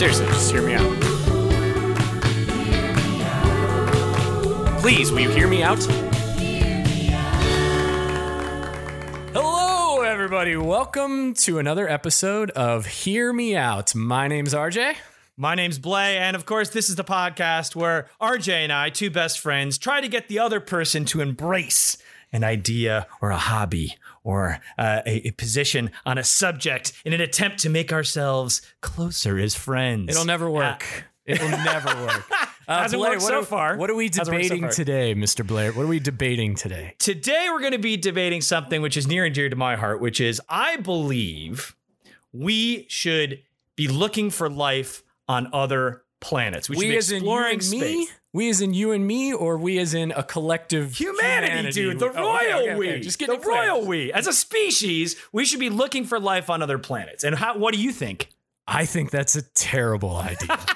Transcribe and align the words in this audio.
Seriously, 0.00 0.26
just 0.28 0.50
hear 0.50 0.62
me 0.62 0.72
out. 0.72 1.00
Please, 4.80 5.12
will 5.12 5.20
you 5.20 5.28
hear 5.28 5.46
me 5.46 5.62
out? 5.62 5.78
Hello, 9.34 10.00
everybody. 10.00 10.56
Welcome 10.56 11.34
to 11.34 11.58
another 11.58 11.86
episode 11.86 12.50
of 12.52 12.86
Hear 12.86 13.34
Me 13.34 13.54
Out. 13.54 13.94
My 13.94 14.26
name's 14.26 14.54
RJ. 14.54 14.94
My 15.36 15.54
name's 15.54 15.78
Blay, 15.78 16.16
and 16.16 16.34
of 16.34 16.46
course, 16.46 16.70
this 16.70 16.88
is 16.88 16.96
the 16.96 17.04
podcast 17.04 17.76
where 17.76 18.08
RJ 18.22 18.54
and 18.54 18.72
I, 18.72 18.88
two 18.88 19.10
best 19.10 19.38
friends, 19.38 19.76
try 19.76 20.00
to 20.00 20.08
get 20.08 20.28
the 20.28 20.38
other 20.38 20.60
person 20.60 21.04
to 21.04 21.20
embrace 21.20 21.98
an 22.32 22.42
idea 22.42 23.06
or 23.20 23.32
a 23.32 23.36
hobby 23.36 23.96
or 24.22 24.58
uh, 24.78 25.00
a, 25.06 25.28
a 25.28 25.30
position 25.32 25.90
on 26.04 26.18
a 26.18 26.24
subject 26.24 26.92
in 27.04 27.12
an 27.12 27.20
attempt 27.20 27.58
to 27.60 27.70
make 27.70 27.92
ourselves 27.92 28.62
closer 28.80 29.38
as 29.38 29.54
friends. 29.54 30.10
It'll 30.10 30.24
never 30.24 30.50
work. 30.50 31.04
It'll 31.26 31.48
never 31.48 31.88
work. 32.06 32.24
Uh, 32.68 32.82
Hasn't 32.82 33.00
Blair, 33.00 33.12
worked 33.12 33.22
so 33.22 33.40
are- 33.40 33.44
far. 33.44 33.76
What 33.76 33.90
are 33.90 33.96
we 33.96 34.04
Hasn't 34.06 34.26
so 34.26 34.30
debating 34.32 34.68
today, 34.68 35.12
Mr. 35.12 35.44
Blair? 35.44 35.72
What 35.72 35.82
are 35.82 35.88
we 35.88 35.98
debating 35.98 36.54
today? 36.54 36.94
Today, 37.00 37.48
we're 37.50 37.58
going 37.58 37.72
to 37.72 37.78
be 37.80 37.96
debating 37.96 38.40
something 38.40 38.80
which 38.80 38.96
is 38.96 39.08
near 39.08 39.24
and 39.24 39.34
dear 39.34 39.48
to 39.48 39.56
my 39.56 39.74
heart, 39.74 40.00
which 40.00 40.20
is 40.20 40.40
I 40.48 40.76
believe 40.76 41.74
we 42.32 42.86
should 42.88 43.42
be 43.74 43.88
looking 43.88 44.30
for 44.30 44.48
life 44.48 45.02
on 45.26 45.48
other 45.52 46.02
planets. 46.20 46.68
We, 46.68 46.76
should 46.76 46.80
we 46.80 46.84
be 46.84 46.90
in 46.90 46.94
you 46.94 47.16
exploring 47.16 47.60
space. 47.60 47.80
me? 47.80 48.08
We 48.32 48.48
as 48.48 48.60
in 48.60 48.74
you 48.74 48.92
and 48.92 49.06
me, 49.06 49.32
or 49.32 49.58
we 49.58 49.78
as 49.78 49.92
in 49.92 50.12
a 50.12 50.22
collective 50.22 50.94
Humanity, 50.94 51.72
dude, 51.72 51.98
the 51.98 52.12
Oh, 52.12 52.22
royal 52.22 52.60
okay, 52.60 52.70
okay. 52.70 52.74
we, 52.76 53.00
Just 53.00 53.18
get 53.18 53.28
the 53.28 53.38
royal 53.48 53.84
we. 53.84 54.12
As 54.12 54.26
a 54.28 54.32
species, 54.32 55.16
we 55.32 55.44
should 55.44 55.58
be 55.58 55.68
looking 55.70 56.04
for 56.04 56.20
life 56.20 56.48
on 56.48 56.62
other 56.62 56.78
planets. 56.78 57.24
And 57.24 57.34
how? 57.34 57.58
What 57.58 57.74
do 57.74 57.80
you 57.80 57.90
think? 57.90 58.28
I 58.68 58.84
think 58.84 59.10
that's 59.10 59.34
a 59.34 59.42
terrible 59.42 60.14
idea. 60.16 60.58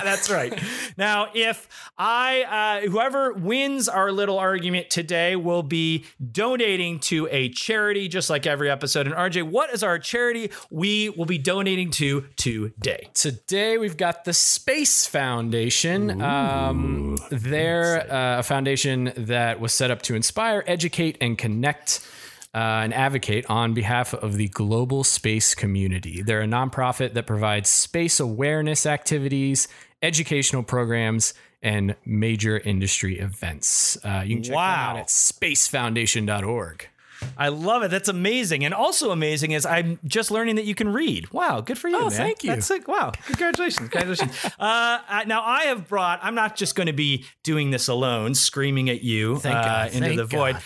That's 0.04 0.30
right. 0.30 0.58
Now, 0.96 1.28
if 1.34 1.68
I, 1.96 2.82
uh, 2.84 2.88
whoever 2.88 3.32
wins 3.32 3.88
our 3.88 4.12
little 4.12 4.38
argument 4.38 4.90
today, 4.90 5.36
will 5.36 5.62
be 5.62 6.04
donating 6.32 6.98
to 7.00 7.28
a 7.30 7.48
charity, 7.50 8.08
just 8.08 8.30
like 8.30 8.46
every 8.46 8.70
episode. 8.70 9.06
And 9.06 9.14
RJ, 9.14 9.44
what 9.44 9.72
is 9.72 9.82
our 9.82 9.98
charity 9.98 10.50
we 10.70 11.10
will 11.10 11.26
be 11.26 11.38
donating 11.38 11.90
to 11.92 12.22
today? 12.36 13.08
Today 13.14 13.78
we've 13.78 13.96
got 13.96 14.24
the 14.24 14.32
Space 14.32 15.06
Foundation. 15.06 16.20
um, 16.20 17.18
they're 17.30 18.10
uh, 18.12 18.38
a 18.40 18.42
foundation 18.42 19.12
that 19.16 19.60
was 19.60 19.72
set 19.72 19.90
up 19.90 20.02
to 20.02 20.14
inspire, 20.14 20.64
educate, 20.66 21.18
and 21.20 21.38
connect. 21.38 22.06
Uh, 22.54 22.80
and 22.82 22.94
advocate 22.94 23.44
on 23.50 23.74
behalf 23.74 24.14
of 24.14 24.36
the 24.36 24.48
global 24.48 25.04
space 25.04 25.54
community. 25.54 26.22
They're 26.22 26.40
a 26.40 26.46
nonprofit 26.46 27.12
that 27.12 27.26
provides 27.26 27.68
space 27.68 28.20
awareness 28.20 28.86
activities, 28.86 29.68
educational 30.02 30.62
programs, 30.62 31.34
and 31.62 31.96
major 32.06 32.58
industry 32.58 33.18
events. 33.18 33.98
Uh, 34.04 34.22
you 34.24 34.36
can 34.36 34.44
check 34.44 34.52
them 34.52 34.58
out 34.58 34.96
at 34.96 35.08
spacefoundation.org. 35.08 36.88
I 37.36 37.48
love 37.48 37.82
it. 37.82 37.90
That's 37.90 38.08
amazing. 38.08 38.64
And 38.64 38.72
also 38.72 39.10
amazing 39.10 39.50
is 39.50 39.66
I'm 39.66 39.98
just 40.04 40.30
learning 40.30 40.54
that 40.56 40.66
you 40.66 40.76
can 40.76 40.92
read. 40.92 41.32
Wow, 41.32 41.60
good 41.60 41.76
for 41.76 41.88
you, 41.88 41.96
Oh, 41.96 42.02
man. 42.02 42.10
thank 42.10 42.44
you. 42.44 42.50
That's 42.50 42.70
like 42.70 42.86
wow. 42.86 43.10
Congratulations, 43.26 43.88
congratulations. 43.88 44.32
uh, 44.58 45.24
now 45.26 45.42
I 45.42 45.64
have 45.64 45.88
brought. 45.88 46.20
I'm 46.22 46.36
not 46.36 46.54
just 46.54 46.76
going 46.76 46.86
to 46.86 46.92
be 46.92 47.24
doing 47.42 47.70
this 47.70 47.88
alone, 47.88 48.34
screaming 48.34 48.88
at 48.88 49.02
you 49.02 49.36
uh, 49.36 49.40
God, 49.50 49.86
into 49.88 50.00
thank 50.00 50.16
the 50.16 50.24
void. 50.26 50.56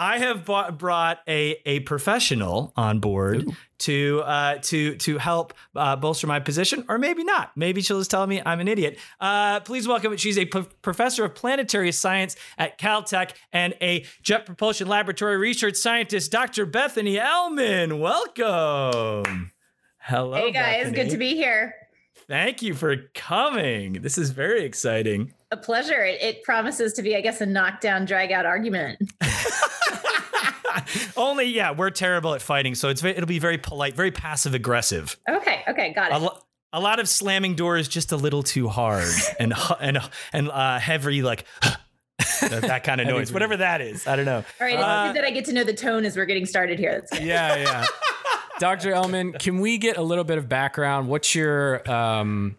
God. 0.00 0.06
I 0.06 0.18
have 0.18 0.44
bought, 0.44 0.78
brought 0.78 1.18
a 1.28 1.60
a 1.66 1.80
professional 1.80 2.72
on 2.76 3.00
board 3.00 3.46
to 3.80 4.22
uh, 4.24 4.58
to 4.62 4.96
to 4.96 5.18
help 5.18 5.54
uh, 5.76 5.96
bolster 5.96 6.26
my 6.26 6.40
position, 6.40 6.84
or 6.88 6.98
maybe 6.98 7.22
not. 7.22 7.52
Maybe 7.56 7.82
she'll 7.82 7.98
just 7.98 8.10
tell 8.10 8.26
me 8.26 8.40
I'm 8.44 8.60
an 8.60 8.68
idiot. 8.68 8.98
Uh, 9.20 9.60
please 9.60 9.86
welcome. 9.86 10.16
She's 10.16 10.38
a 10.38 10.46
p- 10.46 10.64
professor 10.82 11.24
of 11.24 11.34
planetary 11.34 11.92
science 11.92 12.36
at 12.58 12.78
Caltech 12.78 13.32
and 13.52 13.74
a 13.80 14.04
Jet 14.22 14.46
Propulsion 14.46 14.88
Laboratory 14.88 15.36
research 15.36 15.76
scientist, 15.76 16.32
Dr. 16.32 16.66
Bethany 16.66 17.16
Ehlmann. 17.16 18.00
Welcome. 18.00 19.52
Hello, 19.98 20.34
Hey 20.34 20.50
guys, 20.50 20.92
good 20.92 21.10
to 21.10 21.18
be 21.18 21.34
here. 21.34 21.74
Thank 22.26 22.62
you 22.62 22.74
for 22.74 22.96
coming. 23.14 23.94
This 23.94 24.16
is 24.16 24.30
very 24.30 24.64
exciting. 24.64 25.34
A 25.50 25.56
pleasure. 25.56 26.04
It, 26.04 26.22
it 26.22 26.42
promises 26.44 26.92
to 26.94 27.02
be, 27.02 27.16
I 27.16 27.20
guess, 27.20 27.40
a 27.40 27.46
knockdown, 27.46 28.04
drag 28.04 28.30
out 28.30 28.46
argument. 28.46 29.00
Only, 31.16 31.46
yeah, 31.46 31.72
we're 31.72 31.90
terrible 31.90 32.34
at 32.34 32.42
fighting, 32.42 32.74
so 32.74 32.88
it's 32.88 33.00
ve- 33.00 33.10
it'll 33.10 33.26
be 33.26 33.38
very 33.38 33.58
polite, 33.58 33.94
very 33.94 34.10
passive 34.10 34.54
aggressive. 34.54 35.16
Okay, 35.28 35.62
okay, 35.68 35.92
got 35.92 36.12
A, 36.12 36.16
it. 36.16 36.22
lo- 36.22 36.38
a 36.72 36.80
lot 36.80 37.00
of 37.00 37.08
slamming 37.08 37.54
doors 37.56 37.88
just 37.88 38.12
a 38.12 38.16
little 38.16 38.42
too 38.42 38.68
hard 38.68 39.08
and 39.40 39.52
and 39.80 39.98
and 40.32 40.48
uh, 40.50 40.78
heavy 40.78 41.22
like 41.22 41.44
that, 42.40 42.62
that 42.62 42.84
kind 42.84 43.00
of 43.00 43.06
Heavy 43.06 43.18
noise, 43.18 43.32
whatever 43.32 43.56
that 43.56 43.80
is. 43.80 44.06
I 44.06 44.16
don't 44.16 44.24
know. 44.26 44.36
All 44.36 44.66
right, 44.66 44.74
it's 44.74 44.82
Uh, 44.82 45.06
good 45.08 45.16
that 45.16 45.24
I 45.24 45.30
get 45.30 45.44
to 45.46 45.52
know 45.52 45.64
the 45.64 45.74
tone 45.74 46.04
as 46.04 46.16
we're 46.16 46.26
getting 46.26 46.46
started 46.46 46.78
here. 46.78 46.92
That's 46.92 47.10
good. 47.12 47.22
Yeah, 47.26 47.56
yeah. 47.56 47.86
Dr. 48.58 48.90
Ehlmann, 48.92 49.38
can 49.38 49.58
we 49.60 49.78
get 49.78 49.96
a 49.96 50.02
little 50.02 50.24
bit 50.24 50.36
of 50.36 50.48
background? 50.48 51.08
What's 51.08 51.34
your, 51.34 51.90
um, 51.90 52.56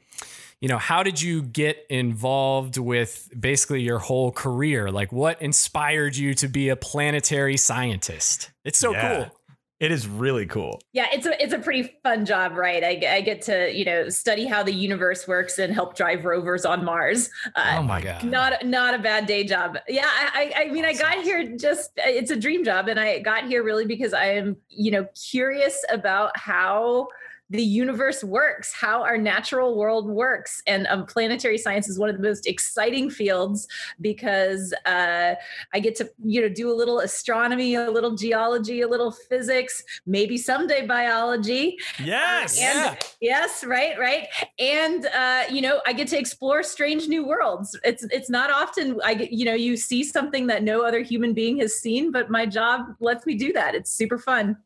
you 0.61 0.69
know, 0.69 0.77
how 0.77 1.01
did 1.03 1.19
you 1.21 1.41
get 1.41 1.85
involved 1.89 2.77
with 2.77 3.29
basically 3.37 3.81
your 3.81 3.97
whole 3.99 4.31
career? 4.31 4.91
Like, 4.91 5.11
what 5.11 5.41
inspired 5.41 6.15
you 6.15 6.33
to 6.35 6.47
be 6.47 6.69
a 6.69 6.75
planetary 6.75 7.57
scientist? 7.57 8.51
It's 8.63 8.77
so 8.79 8.93
Yeah. 8.93 9.25
cool. 9.25 9.37
It 9.79 9.91
is 9.91 10.07
really 10.07 10.45
cool. 10.45 10.79
Yeah, 10.93 11.07
it's 11.11 11.25
a 11.25 11.43
it's 11.43 11.53
a 11.53 11.57
pretty 11.57 11.91
fun 12.03 12.23
job, 12.23 12.55
right? 12.55 12.83
I, 12.83 13.15
I 13.15 13.21
get 13.21 13.41
to 13.43 13.73
you 13.75 13.83
know 13.83 14.09
study 14.09 14.45
how 14.45 14.61
the 14.61 14.71
universe 14.71 15.27
works 15.27 15.57
and 15.57 15.73
help 15.73 15.95
drive 15.97 16.23
rovers 16.23 16.65
on 16.65 16.85
Mars. 16.85 17.31
Uh, 17.55 17.77
Oh 17.79 17.81
my 17.81 17.99
God. 17.99 18.23
not 18.23 18.63
not 18.63 18.93
a 18.93 18.99
bad 18.99 19.25
day 19.25 19.43
job 19.43 19.79
yeah 19.87 20.05
i 20.05 20.53
i, 20.55 20.61
I 20.65 20.71
mean 20.71 20.85
i 20.85 20.93
got 20.93 21.23
here 21.23 21.57
just 21.57 21.89
it's 21.97 22.29
a 22.29 22.35
dream 22.35 22.63
job 22.63 22.87
and 22.89 22.99
i 22.99 23.17
got 23.19 23.47
here 23.47 23.63
really 23.63 23.87
because 23.87 24.13
i 24.13 24.25
am 24.25 24.55
you 24.69 24.91
know 24.91 25.07
curious 25.31 25.83
about 25.89 26.37
how 26.37 27.07
the 27.51 27.61
universe 27.63 28.23
works 28.23 28.73
how 28.73 29.03
our 29.03 29.17
natural 29.17 29.77
world 29.77 30.07
works. 30.09 30.63
And 30.65 30.87
um, 30.87 31.05
planetary 31.05 31.57
science 31.57 31.89
is 31.89 31.99
one 31.99 32.09
of 32.09 32.15
the 32.15 32.23
most 32.23 32.47
exciting 32.47 33.09
fields 33.09 33.67
because 33.99 34.73
uh, 34.85 35.35
i 35.73 35.79
get 35.79 35.95
to 35.95 36.09
you 36.23 36.41
know 36.41 36.49
do 36.49 36.71
a 36.71 36.73
little 36.73 36.99
astronomy 36.99 37.75
a 37.75 37.91
little 37.91 38.15
geology 38.15 38.81
a 38.81 38.87
little 38.87 39.11
physics 39.11 39.83
maybe 40.05 40.37
someday 40.37 40.85
biology. 40.85 41.77
Yes. 42.03 42.57
and 42.57 42.61
Yeah. 42.61 42.95
yes 43.19 43.63
right 43.63 43.99
right. 43.99 44.27
And 44.59 45.05
uh 45.07 45.43
you 45.51 45.61
know 45.61 45.81
i 45.85 45.93
get 45.93 46.07
to 46.09 46.17
explore 46.17 46.63
strange 46.63 47.07
new 47.07 47.25
worlds. 47.25 47.77
It's 47.83 48.03
it's 48.05 48.29
not 48.29 48.49
often 48.49 48.99
i 49.03 49.13
get 49.13 49.31
you 49.33 49.45
know 49.45 49.53
you 49.53 49.75
see 49.75 50.03
something 50.03 50.47
that 50.47 50.63
no 50.63 50.83
other 50.85 51.01
human 51.01 51.33
being 51.33 51.57
has 51.59 51.73
seen 51.79 52.11
but 52.11 52.29
my 52.29 52.45
job 52.45 52.95
lets 52.99 53.25
me 53.25 53.35
do 53.35 53.51
that. 53.53 53.75
It's 53.75 53.91
super 53.91 54.17
fun 54.17 54.57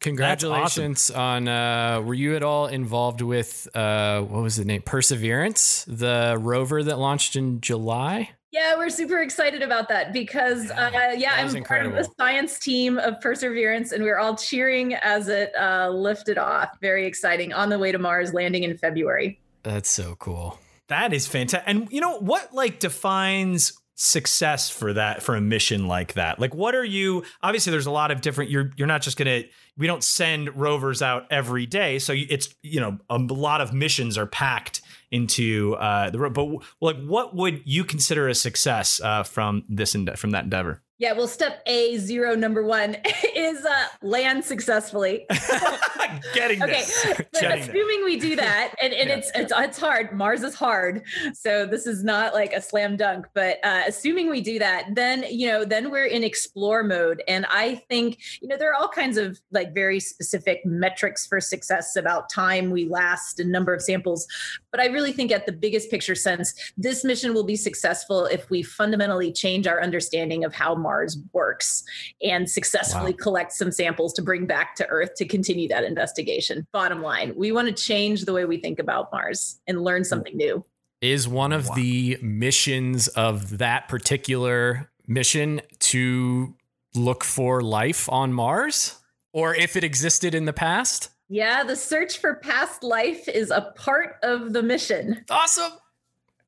Congratulations 0.00 1.10
on, 1.10 1.48
uh, 1.48 2.00
were 2.04 2.14
you 2.14 2.36
at 2.36 2.42
all 2.42 2.66
involved 2.66 3.20
with, 3.20 3.68
uh, 3.74 4.20
what 4.22 4.42
was 4.42 4.56
the 4.56 4.64
name? 4.64 4.82
Perseverance, 4.82 5.84
the 5.88 6.36
rover 6.38 6.82
that 6.82 6.98
launched 6.98 7.36
in 7.36 7.60
July? 7.60 8.30
yeah 8.50 8.74
we're 8.78 8.88
super 8.88 9.20
excited 9.20 9.60
about 9.60 9.90
that 9.90 10.10
because 10.10 10.70
uh, 10.70 10.90
yeah 11.18 11.44
that 11.44 11.54
i'm 11.54 11.64
part 11.64 11.84
of 11.84 11.92
the 11.92 12.08
science 12.18 12.58
team 12.58 12.96
of 12.96 13.20
perseverance 13.20 13.92
and 13.92 14.02
we're 14.02 14.16
all 14.16 14.34
cheering 14.34 14.94
as 14.94 15.28
it 15.28 15.52
uh, 15.54 15.90
lifted 15.90 16.38
off 16.38 16.70
very 16.80 17.04
exciting 17.04 17.52
on 17.52 17.68
the 17.68 17.78
way 17.78 17.92
to 17.92 17.98
mars 17.98 18.32
landing 18.32 18.62
in 18.62 18.74
february 18.78 19.38
That's 19.62 19.90
so 19.90 20.16
cool. 20.18 20.58
That 20.88 21.12
is 21.12 21.26
fantastic. 21.26 21.68
And 21.68 21.88
you 21.90 22.00
know 22.00 22.18
what 22.18 22.54
like 22.54 22.80
defines 22.80 23.78
success 24.00 24.70
for 24.70 24.92
that 24.92 25.24
for 25.24 25.34
a 25.34 25.40
mission 25.40 25.88
like 25.88 26.12
that? 26.14 26.38
Like 26.38 26.54
what 26.54 26.74
are 26.76 26.84
you 26.84 27.24
obviously 27.42 27.72
there's 27.72 27.86
a 27.86 27.90
lot 27.90 28.12
of 28.12 28.20
different 28.20 28.48
you're 28.48 28.70
you're 28.76 28.86
not 28.86 29.02
just 29.02 29.18
to 29.42 29.48
we 29.76 29.86
don't 29.88 30.04
send 30.04 30.56
rovers 30.56 31.02
out 31.02 31.26
every 31.30 31.66
day, 31.66 31.98
so 31.98 32.14
it's 32.16 32.54
you 32.62 32.80
know 32.80 32.98
a 33.10 33.18
lot 33.18 33.60
of 33.60 33.72
missions 33.74 34.16
are 34.16 34.26
packed 34.26 34.82
into 35.10 35.74
uh 35.74 36.10
the 36.10 36.30
but 36.30 36.48
like 36.80 37.02
what 37.04 37.34
would 37.34 37.60
you 37.64 37.82
consider 37.82 38.28
a 38.28 38.34
success 38.34 39.00
uh 39.00 39.24
from 39.24 39.64
this 39.68 39.96
from 40.14 40.30
that 40.30 40.44
endeavor? 40.44 40.80
Yeah 40.98 41.12
well 41.12 41.28
step 41.28 41.62
a 41.66 41.96
zero 41.98 42.34
number 42.34 42.62
one 42.62 42.96
is 43.34 43.64
uh, 43.64 43.86
land 44.02 44.44
successfully. 44.44 45.26
Getting 46.34 46.62
okay 46.62 46.82
Getting 47.04 47.26
there. 47.32 47.58
assuming 47.58 48.04
we 48.04 48.18
do 48.18 48.34
that 48.36 48.74
and, 48.82 48.92
and 48.92 49.10
it's, 49.10 49.30
it's 49.34 49.52
it's 49.54 49.78
hard. 49.78 50.12
Mars 50.12 50.42
is 50.42 50.54
hard. 50.54 51.02
So 51.34 51.66
this 51.66 51.86
is 51.86 52.02
not 52.02 52.34
like 52.34 52.52
a 52.52 52.60
slam 52.60 52.96
dunk 52.96 53.26
but 53.34 53.58
uh, 53.64 53.82
assuming 53.86 54.30
we 54.30 54.40
do 54.40 54.58
that 54.58 54.86
then 54.94 55.24
you 55.30 55.48
know 55.48 55.64
then 55.64 55.90
we're 55.90 56.06
in 56.06 56.24
explore 56.24 56.82
mode. 56.82 57.22
And 57.28 57.46
i 57.50 57.76
think 57.88 58.18
you 58.40 58.48
know 58.48 58.56
there 58.56 58.70
are 58.70 58.74
all 58.74 58.88
kinds 58.88 59.16
of 59.16 59.40
like 59.52 59.74
very 59.74 60.00
specific 60.00 60.64
metrics 60.64 61.26
for 61.26 61.40
success 61.40 61.96
about 61.96 62.28
time 62.28 62.70
we 62.70 62.88
last 62.88 63.40
and 63.40 63.52
number 63.52 63.74
of 63.74 63.82
samples 63.82 64.26
But 64.70 64.80
I 64.80 64.86
really 64.86 65.12
think, 65.12 65.32
at 65.32 65.46
the 65.46 65.52
biggest 65.52 65.90
picture 65.90 66.14
sense, 66.14 66.54
this 66.76 67.04
mission 67.04 67.32
will 67.32 67.44
be 67.44 67.56
successful 67.56 68.26
if 68.26 68.50
we 68.50 68.62
fundamentally 68.62 69.32
change 69.32 69.66
our 69.66 69.82
understanding 69.82 70.44
of 70.44 70.54
how 70.54 70.74
Mars 70.74 71.18
works 71.32 71.84
and 72.22 72.48
successfully 72.48 73.12
wow. 73.12 73.18
collect 73.20 73.52
some 73.52 73.72
samples 73.72 74.12
to 74.14 74.22
bring 74.22 74.46
back 74.46 74.74
to 74.76 74.86
Earth 74.88 75.14
to 75.16 75.24
continue 75.24 75.68
that 75.68 75.84
investigation. 75.84 76.66
Bottom 76.72 77.02
line, 77.02 77.32
we 77.36 77.52
want 77.52 77.68
to 77.68 77.74
change 77.74 78.24
the 78.24 78.32
way 78.32 78.44
we 78.44 78.58
think 78.58 78.78
about 78.78 79.10
Mars 79.12 79.60
and 79.66 79.82
learn 79.82 80.04
something 80.04 80.36
new. 80.36 80.64
Is 81.00 81.28
one 81.28 81.52
of 81.52 81.68
wow. 81.68 81.74
the 81.76 82.18
missions 82.20 83.08
of 83.08 83.58
that 83.58 83.88
particular 83.88 84.90
mission 85.06 85.62
to 85.78 86.54
look 86.94 87.24
for 87.24 87.62
life 87.62 88.08
on 88.10 88.32
Mars? 88.32 88.96
Or 89.32 89.54
if 89.54 89.76
it 89.76 89.84
existed 89.84 90.34
in 90.34 90.46
the 90.46 90.52
past? 90.52 91.10
Yeah, 91.28 91.62
the 91.64 91.76
search 91.76 92.18
for 92.18 92.36
past 92.36 92.82
life 92.82 93.28
is 93.28 93.50
a 93.50 93.72
part 93.76 94.16
of 94.22 94.52
the 94.52 94.62
mission. 94.62 95.24
Awesome. 95.30 95.72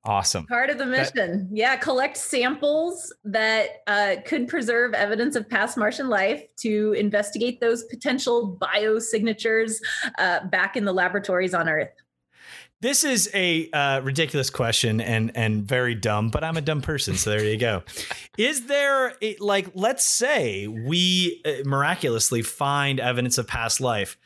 Awesome. 0.02 0.46
Part 0.46 0.70
of 0.70 0.78
the 0.78 0.86
mission. 0.86 1.14
That- 1.14 1.48
yeah, 1.52 1.76
collect 1.76 2.16
samples 2.16 3.12
that 3.24 3.82
uh, 3.86 4.16
could 4.24 4.48
preserve 4.48 4.94
evidence 4.94 5.36
of 5.36 5.48
past 5.48 5.76
Martian 5.76 6.08
life 6.08 6.42
to 6.60 6.94
investigate 6.94 7.60
those 7.60 7.84
potential 7.84 8.56
biosignatures 8.60 9.74
uh, 10.18 10.46
back 10.46 10.76
in 10.76 10.86
the 10.86 10.92
laboratories 10.92 11.52
on 11.52 11.68
Earth. 11.68 11.90
This 12.80 13.04
is 13.04 13.28
a 13.34 13.70
uh, 13.72 14.00
ridiculous 14.00 14.48
question 14.48 15.02
and 15.02 15.36
and 15.36 15.64
very 15.64 15.94
dumb, 15.94 16.30
but 16.30 16.42
I'm 16.42 16.56
a 16.56 16.62
dumb 16.62 16.80
person, 16.80 17.14
so 17.16 17.28
there 17.28 17.44
you 17.44 17.58
go. 17.58 17.82
is 18.38 18.68
there 18.68 19.12
a, 19.20 19.36
like 19.36 19.68
let's 19.74 20.06
say 20.06 20.66
we 20.66 21.42
uh, 21.44 21.68
miraculously 21.68 22.40
find 22.40 22.98
evidence 22.98 23.36
of 23.36 23.46
past 23.46 23.82
life? 23.82 24.16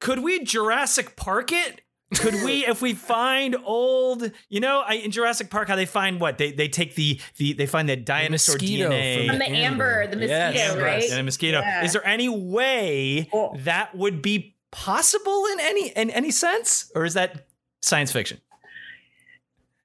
Could 0.00 0.20
we 0.20 0.42
Jurassic 0.44 1.16
Park 1.16 1.52
it? 1.52 1.82
Could 2.16 2.34
we, 2.44 2.66
if 2.66 2.82
we 2.82 2.92
find 2.92 3.56
old, 3.64 4.32
you 4.48 4.58
know, 4.58 4.82
I, 4.84 4.94
in 4.94 5.12
Jurassic 5.12 5.48
Park, 5.48 5.68
how 5.68 5.76
they 5.76 5.86
find 5.86 6.20
what 6.20 6.38
they 6.38 6.50
they 6.50 6.66
take 6.66 6.96
the 6.96 7.20
the 7.36 7.52
they 7.52 7.66
find 7.66 7.88
the 7.88 7.94
dinosaur 7.94 8.58
the 8.58 8.66
DNA 8.66 9.28
from 9.28 9.38
the 9.38 9.48
amber, 9.48 10.08
the 10.08 10.16
mosquito, 10.16 10.50
yes, 10.52 10.76
right? 10.76 11.08
And 11.08 11.20
a 11.20 11.22
mosquito. 11.22 11.60
Yeah. 11.60 11.84
Is 11.84 11.92
there 11.92 12.04
any 12.04 12.28
way 12.28 13.28
oh. 13.32 13.54
that 13.58 13.94
would 13.94 14.22
be 14.22 14.56
possible 14.72 15.44
in 15.52 15.60
any 15.60 15.90
in 15.90 16.10
any 16.10 16.32
sense, 16.32 16.90
or 16.96 17.04
is 17.04 17.14
that 17.14 17.46
science 17.80 18.10
fiction? 18.10 18.40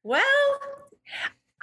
Well, 0.02 0.24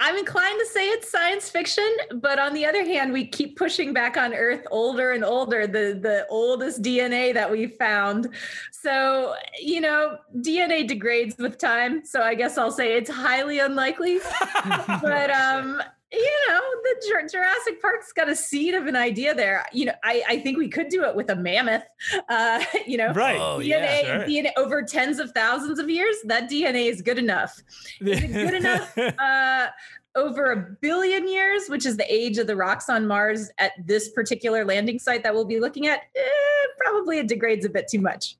I'm 0.05 0.17
inclined 0.17 0.59
to 0.59 0.65
say 0.65 0.89
it's 0.89 1.09
science 1.09 1.49
fiction, 1.49 1.87
but 2.15 2.37
on 2.37 2.53
the 2.53 2.65
other 2.65 2.83
hand, 2.83 3.13
we 3.13 3.25
keep 3.25 3.55
pushing 3.55 3.93
back 3.93 4.17
on 4.17 4.33
Earth 4.33 4.67
older 4.69 5.13
and 5.13 5.23
older, 5.23 5.65
the, 5.65 5.97
the 5.97 6.27
oldest 6.29 6.81
DNA 6.81 7.33
that 7.33 7.49
we 7.49 7.67
found. 7.67 8.27
So, 8.73 9.33
you 9.61 9.79
know, 9.79 10.17
DNA 10.35 10.85
degrades 10.85 11.37
with 11.37 11.57
time. 11.57 12.03
So 12.03 12.21
I 12.21 12.35
guess 12.35 12.57
I'll 12.57 12.69
say 12.69 12.97
it's 12.97 13.09
highly 13.09 13.59
unlikely. 13.59 14.19
but 15.01 15.29
um, 15.29 15.81
you 16.13 16.31
know, 16.47 16.61
the 16.83 17.27
Jurassic 17.31 17.81
Park's 17.81 18.13
got 18.13 18.29
a 18.29 18.35
seed 18.35 18.75
of 18.75 18.85
an 18.85 18.95
idea 18.95 19.33
there. 19.33 19.65
You 19.73 19.85
know, 19.85 19.93
I, 20.03 20.23
I 20.27 20.39
think 20.39 20.57
we 20.57 20.69
could 20.69 20.89
do 20.89 21.03
it 21.05 21.15
with 21.15 21.29
a 21.29 21.35
mammoth. 21.35 21.83
Uh, 22.29 22.63
you 22.87 22.97
know, 22.97 23.11
right? 23.13 23.39
Oh, 23.39 23.57
DNA, 23.57 23.67
yeah, 23.67 24.03
sure. 24.03 24.27
DNA 24.27 24.51
over 24.57 24.83
tens 24.83 25.19
of 25.19 25.31
thousands 25.31 25.79
of 25.79 25.89
years. 25.89 26.15
That 26.25 26.49
DNA 26.49 26.89
is 26.89 27.01
good 27.01 27.17
enough. 27.17 27.59
Is 27.99 28.23
it 28.23 28.31
good 28.31 28.53
enough? 28.53 28.97
Uh, 29.23 29.67
over 30.15 30.51
a 30.51 30.77
billion 30.81 31.27
years, 31.27 31.67
which 31.67 31.85
is 31.85 31.97
the 31.97 32.13
age 32.13 32.37
of 32.37 32.47
the 32.47 32.55
rocks 32.55 32.89
on 32.89 33.07
Mars 33.07 33.49
at 33.57 33.71
this 33.85 34.09
particular 34.09 34.65
landing 34.65 34.99
site 34.99 35.23
that 35.23 35.33
we'll 35.33 35.45
be 35.45 35.59
looking 35.59 35.87
at, 35.87 36.01
eh, 36.15 36.67
probably 36.77 37.19
it 37.19 37.27
degrades 37.27 37.65
a 37.65 37.69
bit 37.69 37.87
too 37.87 37.99
much. 37.99 38.37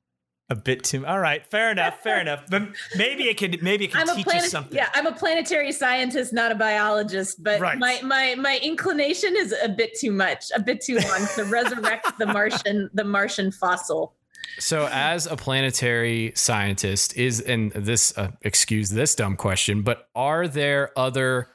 A 0.50 0.54
bit 0.54 0.84
too. 0.84 1.06
All 1.06 1.18
right, 1.18 1.44
fair 1.46 1.70
enough, 1.70 2.00
fair 2.02 2.20
enough. 2.20 2.44
But 2.50 2.68
maybe 2.96 3.24
it 3.24 3.38
could. 3.38 3.62
Maybe 3.62 3.86
it 3.86 3.92
could 3.92 4.06
teach 4.08 4.26
planet, 4.26 4.44
you 4.44 4.50
something. 4.50 4.76
Yeah, 4.76 4.90
I'm 4.94 5.06
a 5.06 5.12
planetary 5.12 5.72
scientist, 5.72 6.34
not 6.34 6.52
a 6.52 6.54
biologist. 6.54 7.42
But 7.42 7.60
right. 7.60 7.78
my 7.78 8.00
my 8.02 8.34
my 8.34 8.60
inclination 8.62 9.34
is 9.36 9.54
a 9.62 9.70
bit 9.70 9.98
too 9.98 10.12
much, 10.12 10.50
a 10.54 10.60
bit 10.60 10.82
too 10.82 10.98
long 10.98 11.26
to 11.36 11.44
resurrect 11.44 12.18
the 12.18 12.26
Martian 12.26 12.90
the 12.92 13.04
Martian 13.04 13.52
fossil. 13.52 14.14
So, 14.58 14.86
as 14.92 15.26
a 15.26 15.36
planetary 15.36 16.32
scientist, 16.36 17.16
is 17.16 17.40
and 17.40 17.72
this 17.72 18.16
uh, 18.18 18.32
excuse 18.42 18.90
this 18.90 19.14
dumb 19.14 19.36
question, 19.36 19.80
but 19.80 20.08
are 20.14 20.46
there 20.46 20.90
other 20.94 21.48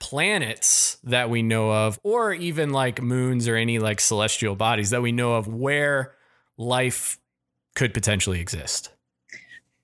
planets 0.00 0.98
that 1.04 1.30
we 1.30 1.42
know 1.42 1.72
of, 1.72 1.98
or 2.02 2.34
even 2.34 2.70
like 2.70 3.00
moons 3.00 3.48
or 3.48 3.56
any 3.56 3.78
like 3.78 4.00
celestial 4.00 4.54
bodies 4.54 4.90
that 4.90 5.00
we 5.00 5.12
know 5.12 5.34
of 5.34 5.48
where 5.48 6.12
life 6.58 7.18
could 7.74 7.94
potentially 7.94 8.40
exist? 8.40 8.90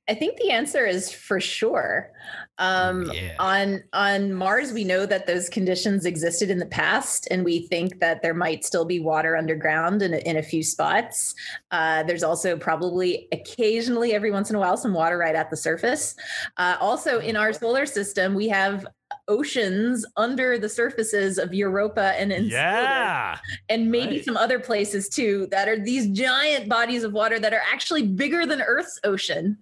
I 0.08 0.14
think 0.14 0.38
the 0.38 0.50
answer 0.50 0.84
is 0.84 1.12
for 1.12 1.38
sure. 1.38 2.10
Um, 2.58 3.10
yeah. 3.14 3.36
On 3.38 3.82
on 3.92 4.34
Mars, 4.34 4.72
we 4.72 4.82
know 4.82 5.06
that 5.06 5.28
those 5.28 5.48
conditions 5.48 6.04
existed 6.04 6.50
in 6.50 6.58
the 6.58 6.66
past, 6.66 7.28
and 7.30 7.44
we 7.44 7.68
think 7.68 8.00
that 8.00 8.20
there 8.20 8.34
might 8.34 8.64
still 8.64 8.84
be 8.84 8.98
water 8.98 9.36
underground 9.36 10.02
in 10.02 10.14
a, 10.14 10.18
in 10.18 10.36
a 10.36 10.42
few 10.42 10.64
spots. 10.64 11.34
Uh, 11.70 12.02
there's 12.02 12.24
also 12.24 12.56
probably 12.56 13.28
occasionally, 13.32 14.12
every 14.12 14.32
once 14.32 14.50
in 14.50 14.56
a 14.56 14.58
while, 14.58 14.76
some 14.76 14.92
water 14.92 15.16
right 15.16 15.36
at 15.36 15.48
the 15.48 15.56
surface. 15.56 16.16
Uh, 16.56 16.76
also, 16.80 17.20
in 17.20 17.36
our 17.36 17.52
solar 17.52 17.86
system, 17.86 18.34
we 18.34 18.48
have 18.48 18.86
oceans 19.30 20.04
under 20.16 20.58
the 20.58 20.68
surfaces 20.68 21.38
of 21.38 21.54
Europa 21.54 22.12
and 22.18 22.32
Enceladus, 22.32 22.52
yeah, 22.52 23.38
and 23.68 23.90
maybe 23.90 24.16
right. 24.16 24.24
some 24.24 24.36
other 24.36 24.58
places 24.58 25.08
too 25.08 25.46
that 25.52 25.68
are 25.68 25.78
these 25.78 26.08
giant 26.08 26.68
bodies 26.68 27.04
of 27.04 27.12
water 27.12 27.38
that 27.38 27.54
are 27.54 27.62
actually 27.72 28.02
bigger 28.02 28.44
than 28.44 28.60
Earth's 28.60 28.98
ocean. 29.04 29.56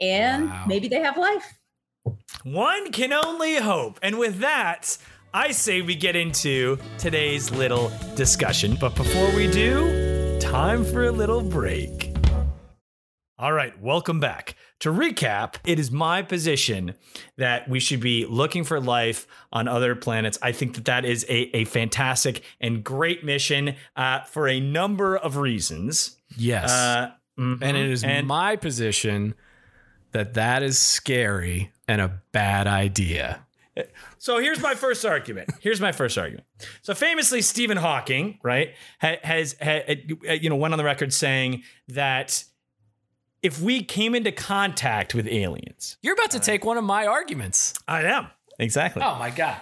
And 0.00 0.50
wow. 0.50 0.64
maybe 0.68 0.88
they 0.88 1.00
have 1.00 1.16
life. 1.16 1.58
One 2.44 2.92
can 2.92 3.12
only 3.12 3.56
hope. 3.56 3.98
And 4.02 4.18
with 4.18 4.40
that, 4.40 4.98
I 5.32 5.52
say 5.52 5.80
we 5.80 5.94
get 5.94 6.14
into 6.14 6.78
today's 6.98 7.50
little 7.50 7.90
discussion. 8.16 8.76
But 8.78 8.94
before 8.94 9.34
we 9.34 9.50
do, 9.50 10.38
time 10.40 10.84
for 10.84 11.04
a 11.04 11.12
little 11.12 11.40
break. 11.40 12.14
All 13.38 13.52
right, 13.52 13.72
welcome 13.80 14.20
back. 14.20 14.56
To 14.82 14.90
recap, 14.90 15.58
it 15.64 15.78
is 15.78 15.92
my 15.92 16.22
position 16.22 16.96
that 17.36 17.68
we 17.68 17.78
should 17.78 18.00
be 18.00 18.26
looking 18.26 18.64
for 18.64 18.80
life 18.80 19.28
on 19.52 19.68
other 19.68 19.94
planets. 19.94 20.40
I 20.42 20.50
think 20.50 20.74
that 20.74 20.86
that 20.86 21.04
is 21.04 21.24
a, 21.28 21.56
a 21.56 21.64
fantastic 21.66 22.42
and 22.60 22.82
great 22.82 23.24
mission 23.24 23.76
uh, 23.94 24.22
for 24.22 24.48
a 24.48 24.58
number 24.58 25.16
of 25.16 25.36
reasons. 25.36 26.16
Yes. 26.36 26.68
Uh, 26.68 27.12
mm-hmm. 27.38 27.62
And 27.62 27.76
it 27.76 27.90
is 27.90 28.02
and, 28.02 28.26
my 28.26 28.56
position 28.56 29.34
that 30.10 30.34
that 30.34 30.64
is 30.64 30.80
scary 30.80 31.70
and 31.86 32.00
a 32.00 32.20
bad 32.32 32.66
idea. 32.66 33.46
So 34.18 34.38
here's 34.38 34.60
my 34.60 34.74
first 34.74 35.04
argument. 35.04 35.50
Here's 35.60 35.80
my 35.80 35.92
first 35.92 36.18
argument. 36.18 36.44
So 36.82 36.92
famously, 36.92 37.40
Stephen 37.40 37.76
Hawking, 37.76 38.40
right, 38.42 38.74
has, 38.98 39.52
has 39.60 39.96
you 40.42 40.50
know 40.50 40.56
went 40.56 40.74
on 40.74 40.78
the 40.78 40.84
record 40.84 41.12
saying 41.12 41.62
that 41.86 42.44
if 43.42 43.60
we 43.60 43.82
came 43.82 44.14
into 44.14 44.32
contact 44.32 45.14
with 45.14 45.26
aliens. 45.26 45.96
You're 46.02 46.14
about 46.14 46.30
to 46.30 46.40
take 46.40 46.64
one 46.64 46.76
of 46.76 46.84
my 46.84 47.06
arguments. 47.06 47.74
I 47.88 48.02
am. 48.04 48.28
Exactly. 48.58 49.02
Oh 49.02 49.16
my 49.18 49.30
God. 49.30 49.56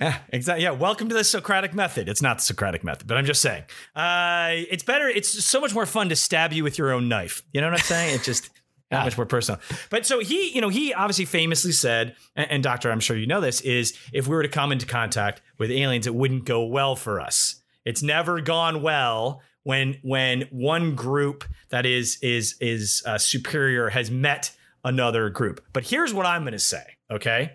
Yeah, 0.00 0.18
exactly. 0.30 0.64
Yeah, 0.64 0.72
welcome 0.72 1.08
to 1.08 1.14
the 1.14 1.22
Socratic 1.22 1.72
method. 1.72 2.08
It's 2.08 2.20
not 2.20 2.38
the 2.38 2.42
Socratic 2.42 2.82
method, 2.82 3.06
but 3.06 3.16
I'm 3.16 3.24
just 3.24 3.40
saying. 3.40 3.62
Uh, 3.94 4.48
it's 4.68 4.82
better. 4.82 5.08
It's 5.08 5.44
so 5.44 5.60
much 5.60 5.72
more 5.72 5.86
fun 5.86 6.08
to 6.08 6.16
stab 6.16 6.52
you 6.52 6.64
with 6.64 6.76
your 6.76 6.92
own 6.92 7.08
knife. 7.08 7.44
You 7.52 7.60
know 7.60 7.68
what 7.68 7.74
I'm 7.74 7.84
saying? 7.84 8.16
It's 8.16 8.24
just 8.24 8.50
not 8.90 9.04
much 9.04 9.16
more 9.16 9.26
personal. 9.26 9.60
But 9.90 10.04
so 10.04 10.18
he, 10.18 10.52
you 10.52 10.60
know, 10.60 10.68
he 10.68 10.92
obviously 10.92 11.26
famously 11.26 11.70
said, 11.70 12.16
and, 12.34 12.50
and 12.50 12.62
Doctor, 12.62 12.90
I'm 12.90 12.98
sure 12.98 13.16
you 13.16 13.28
know 13.28 13.40
this, 13.40 13.60
is 13.60 13.96
if 14.12 14.26
we 14.26 14.34
were 14.34 14.42
to 14.42 14.48
come 14.48 14.72
into 14.72 14.86
contact 14.86 15.40
with 15.58 15.70
aliens, 15.70 16.08
it 16.08 16.14
wouldn't 16.14 16.44
go 16.44 16.64
well 16.64 16.96
for 16.96 17.20
us. 17.20 17.62
It's 17.84 18.02
never 18.02 18.40
gone 18.40 18.82
well 18.82 19.42
when 19.64 19.98
when 20.02 20.42
one 20.50 20.94
group 20.94 21.44
that 21.70 21.84
is 21.84 22.18
is 22.22 22.54
is 22.60 23.02
uh, 23.06 23.18
superior 23.18 23.88
has 23.88 24.10
met 24.10 24.52
another 24.84 25.30
group. 25.30 25.64
But 25.72 25.84
here's 25.84 26.14
what 26.14 26.26
I'm 26.26 26.42
going 26.42 26.52
to 26.52 26.58
say, 26.58 26.84
okay? 27.10 27.54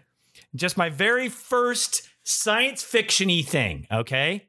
Just 0.55 0.77
my 0.77 0.89
very 0.89 1.29
first 1.29 2.09
science 2.23 2.83
fictiony 2.83 3.45
thing, 3.45 3.87
okay? 3.91 4.47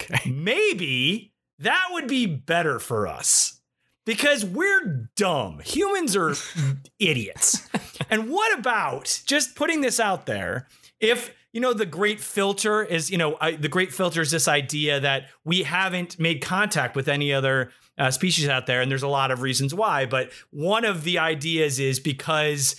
Okay. 0.00 0.30
Maybe 0.30 1.32
that 1.58 1.88
would 1.90 2.08
be 2.08 2.26
better 2.26 2.78
for 2.78 3.06
us 3.06 3.60
because 4.04 4.44
we're 4.44 5.08
dumb. 5.16 5.60
Humans 5.64 6.16
are 6.16 6.34
idiots. 6.98 7.68
And 8.10 8.30
what 8.30 8.58
about 8.58 9.22
just 9.26 9.54
putting 9.54 9.80
this 9.80 10.00
out 10.00 10.26
there? 10.26 10.68
If 11.00 11.34
you 11.52 11.60
know 11.60 11.72
the 11.72 11.86
great 11.86 12.20
filter 12.20 12.82
is 12.82 13.10
you 13.10 13.18
know 13.18 13.36
I, 13.40 13.52
the 13.52 13.68
great 13.68 13.92
filter 13.92 14.20
is 14.20 14.30
this 14.30 14.48
idea 14.48 15.00
that 15.00 15.28
we 15.44 15.62
haven't 15.62 16.18
made 16.18 16.42
contact 16.42 16.96
with 16.96 17.08
any 17.08 17.32
other 17.32 17.70
uh, 17.98 18.10
species 18.10 18.48
out 18.48 18.66
there 18.66 18.80
and 18.80 18.90
there's 18.90 19.02
a 19.02 19.08
lot 19.08 19.30
of 19.30 19.42
reasons 19.42 19.74
why 19.74 20.06
but 20.06 20.30
one 20.50 20.84
of 20.84 21.04
the 21.04 21.18
ideas 21.18 21.78
is 21.78 22.00
because 22.00 22.76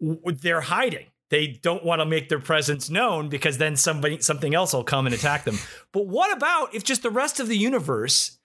w- 0.00 0.20
they're 0.32 0.60
hiding. 0.60 1.06
They 1.30 1.46
don't 1.48 1.84
want 1.84 2.00
to 2.00 2.06
make 2.06 2.30
their 2.30 2.40
presence 2.40 2.88
known 2.88 3.28
because 3.28 3.58
then 3.58 3.76
somebody 3.76 4.20
something 4.20 4.54
else 4.54 4.72
will 4.72 4.84
come 4.84 5.06
and 5.06 5.14
attack 5.14 5.44
them. 5.44 5.58
But 5.92 6.06
what 6.06 6.34
about 6.34 6.74
if 6.74 6.84
just 6.84 7.02
the 7.02 7.10
rest 7.10 7.40
of 7.40 7.48
the 7.48 7.56
universe 7.56 8.38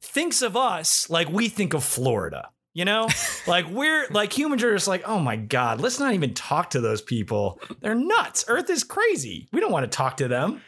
thinks 0.00 0.42
of 0.42 0.56
us 0.56 1.08
like 1.08 1.28
we 1.28 1.48
think 1.48 1.74
of 1.74 1.82
florida 1.82 2.50
You 2.76 2.84
know, 2.84 3.08
like 3.46 3.68
we're 3.68 4.06
like 4.10 4.36
humans 4.36 4.64
are 4.64 4.72
just 4.74 4.88
like, 4.88 5.04
oh 5.06 5.20
my 5.20 5.36
god, 5.36 5.80
let's 5.80 6.00
not 6.00 6.12
even 6.12 6.34
talk 6.34 6.70
to 6.70 6.80
those 6.80 7.00
people. 7.00 7.60
They're 7.80 7.94
nuts. 7.94 8.44
Earth 8.48 8.68
is 8.68 8.82
crazy. 8.82 9.48
We 9.52 9.60
don't 9.60 9.70
want 9.70 9.90
to 9.90 9.96
talk 9.96 10.16
to 10.16 10.26
them. 10.28 10.60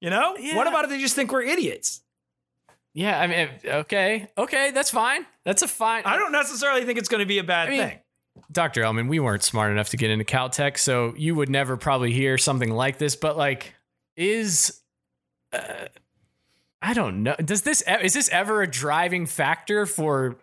You 0.00 0.10
know, 0.10 0.36
Yeah. 0.36 0.56
what 0.56 0.66
about 0.66 0.84
if 0.84 0.90
they 0.90 0.98
just 0.98 1.14
think 1.14 1.30
we're 1.30 1.42
idiots? 1.42 2.00
Yeah, 2.94 3.18
I 3.20 3.26
mean, 3.28 3.48
okay, 3.64 4.28
okay, 4.36 4.70
that's 4.72 4.90
fine. 4.90 5.24
That's 5.44 5.62
a 5.62 5.68
fine. 5.68 6.02
I 6.04 6.16
don't 6.16 6.32
necessarily 6.32 6.84
think 6.84 6.98
it's 6.98 7.08
going 7.08 7.20
to 7.20 7.26
be 7.26 7.38
a 7.38 7.44
bad 7.44 7.68
I 7.68 7.70
mean, 7.70 7.80
thing. 7.80 7.98
Dr. 8.52 8.82
Ehlmann, 8.82 9.08
we 9.08 9.20
weren't 9.20 9.42
smart 9.44 9.70
enough 9.72 9.90
to 9.90 9.96
get 9.96 10.10
into 10.10 10.24
Caltech, 10.24 10.78
so 10.78 11.14
you 11.16 11.34
would 11.36 11.48
never 11.48 11.76
probably 11.76 12.12
hear 12.12 12.38
something 12.38 12.70
like 12.70 12.98
this. 12.98 13.14
But 13.16 13.36
like, 13.36 13.74
is 14.16 14.80
uh, 15.52 15.86
I 16.82 16.92
don't 16.94 17.22
know. 17.22 17.34
Does 17.36 17.62
this 17.62 17.82
is 18.02 18.14
this 18.14 18.28
ever 18.30 18.62
a 18.62 18.66
driving 18.70 19.26
factor 19.26 19.86
for 19.86 20.36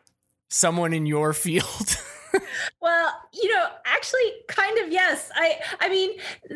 someone 0.52 0.94
in 0.94 1.06
your 1.06 1.34
field? 1.34 1.98
Well, 2.82 3.14
you 3.34 3.54
know, 3.54 3.68
actually 3.86 4.32
kind 4.48 4.78
of 4.80 4.92
yes. 4.92 5.30
I 5.36 5.60
I 5.80 5.90
mean, 5.90 6.12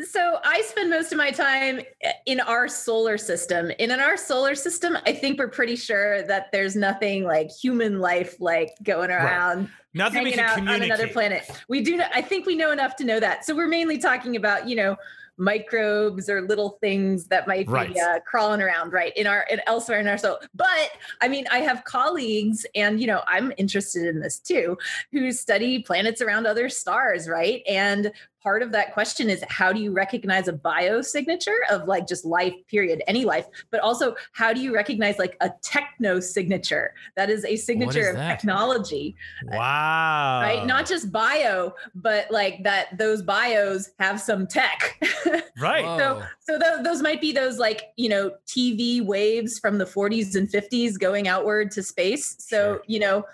so 0.09 0.39
I 0.43 0.61
spend 0.61 0.89
most 0.89 1.11
of 1.11 1.17
my 1.17 1.31
time 1.31 1.81
in 2.25 2.39
our 2.39 2.67
solar 2.67 3.17
system. 3.17 3.71
And 3.79 3.91
in 3.91 3.99
our 3.99 4.17
solar 4.17 4.55
system, 4.55 4.97
I 5.05 5.13
think 5.13 5.37
we're 5.37 5.49
pretty 5.49 5.75
sure 5.75 6.23
that 6.23 6.51
there's 6.51 6.75
nothing 6.75 7.25
like 7.25 7.51
human 7.51 7.99
life 7.99 8.39
like 8.39 8.71
going 8.83 9.11
around 9.11 9.69
Nothing 9.95 10.23
we 10.23 10.31
can 10.31 10.39
out 10.41 10.59
on 10.59 10.81
another 10.81 11.07
planet. 11.07 11.49
We 11.69 11.81
do. 11.81 12.01
I 12.13 12.21
think 12.21 12.45
we 12.45 12.55
know 12.55 12.71
enough 12.71 12.97
to 12.97 13.05
know 13.05 13.19
that. 13.21 13.45
So 13.45 13.55
we're 13.55 13.69
mainly 13.69 13.97
talking 13.97 14.35
about, 14.35 14.67
you 14.67 14.75
know, 14.75 14.97
microbes 15.37 16.29
or 16.29 16.41
little 16.41 16.77
things 16.81 17.27
that 17.27 17.47
might 17.47 17.67
Right. 17.67 17.93
be 17.93 17.99
uh, 17.99 18.19
crawling 18.25 18.61
around, 18.61 18.93
right, 18.93 19.15
in 19.17 19.27
our 19.27 19.45
in 19.49 19.59
elsewhere 19.67 19.99
in 19.99 20.07
our 20.07 20.17
soul. 20.17 20.39
But 20.53 20.91
I 21.21 21.27
mean, 21.27 21.45
I 21.51 21.59
have 21.59 21.83
colleagues, 21.83 22.65
and 22.75 22.99
you 22.99 23.07
know, 23.07 23.21
I'm 23.27 23.51
interested 23.57 24.07
in 24.07 24.19
this 24.21 24.39
too, 24.39 24.77
who 25.11 25.31
study 25.31 25.79
planets 25.79 26.21
around 26.21 26.47
other 26.47 26.69
stars, 26.69 27.27
right? 27.27 27.61
And 27.67 28.11
part 28.45 28.61
of 28.61 28.71
that 28.71 28.93
question 28.93 29.27
is 29.27 29.43
how 29.49 29.73
do 29.73 29.79
you 29.79 29.91
recognize 29.91 30.47
a 30.47 30.53
biosignature 30.53 31.57
of 31.71 31.87
like 31.87 32.05
just 32.07 32.25
life 32.25 32.53
period 32.67 33.01
any 33.07 33.25
life 33.25 33.47
but 33.71 33.79
also 33.79 34.15
how 34.33 34.53
do 34.53 34.59
you 34.61 34.71
recognize 34.71 35.17
like 35.17 35.35
a 35.41 35.49
techno 35.63 36.19
signature 36.19 36.93
that 37.15 37.27
is 37.31 37.43
a 37.43 37.55
signature 37.55 38.01
is 38.01 38.09
of 38.09 38.15
that? 38.17 38.39
technology 38.39 39.15
Wow. 39.47 40.41
right? 40.43 40.63
Not 40.65 40.85
just 40.85 41.11
bio, 41.11 41.73
but 41.95 42.29
like 42.29 42.61
that 42.63 42.95
those 42.99 43.23
bios 43.23 43.89
have 43.99 44.21
some 44.21 44.45
tech. 44.45 45.01
right. 45.59 45.83
Whoa. 45.83 46.23
so 46.39 46.59
tho- 46.59 46.83
those 46.83 47.01
might 47.01 47.19
be 47.21 47.31
those 47.31 47.57
like, 47.57 47.85
you 47.95 48.09
know, 48.09 48.31
TV 48.45 49.03
waves 49.03 49.57
from 49.57 49.79
the 49.79 49.85
40s 49.85 50.35
and 50.35 50.47
50s 50.47 50.99
going 50.99 51.27
outward 51.27 51.71
to 51.71 51.81
space. 51.81 52.35
So, 52.37 52.55
Sure. 52.75 52.83
you 52.87 52.99
know, 52.99 53.25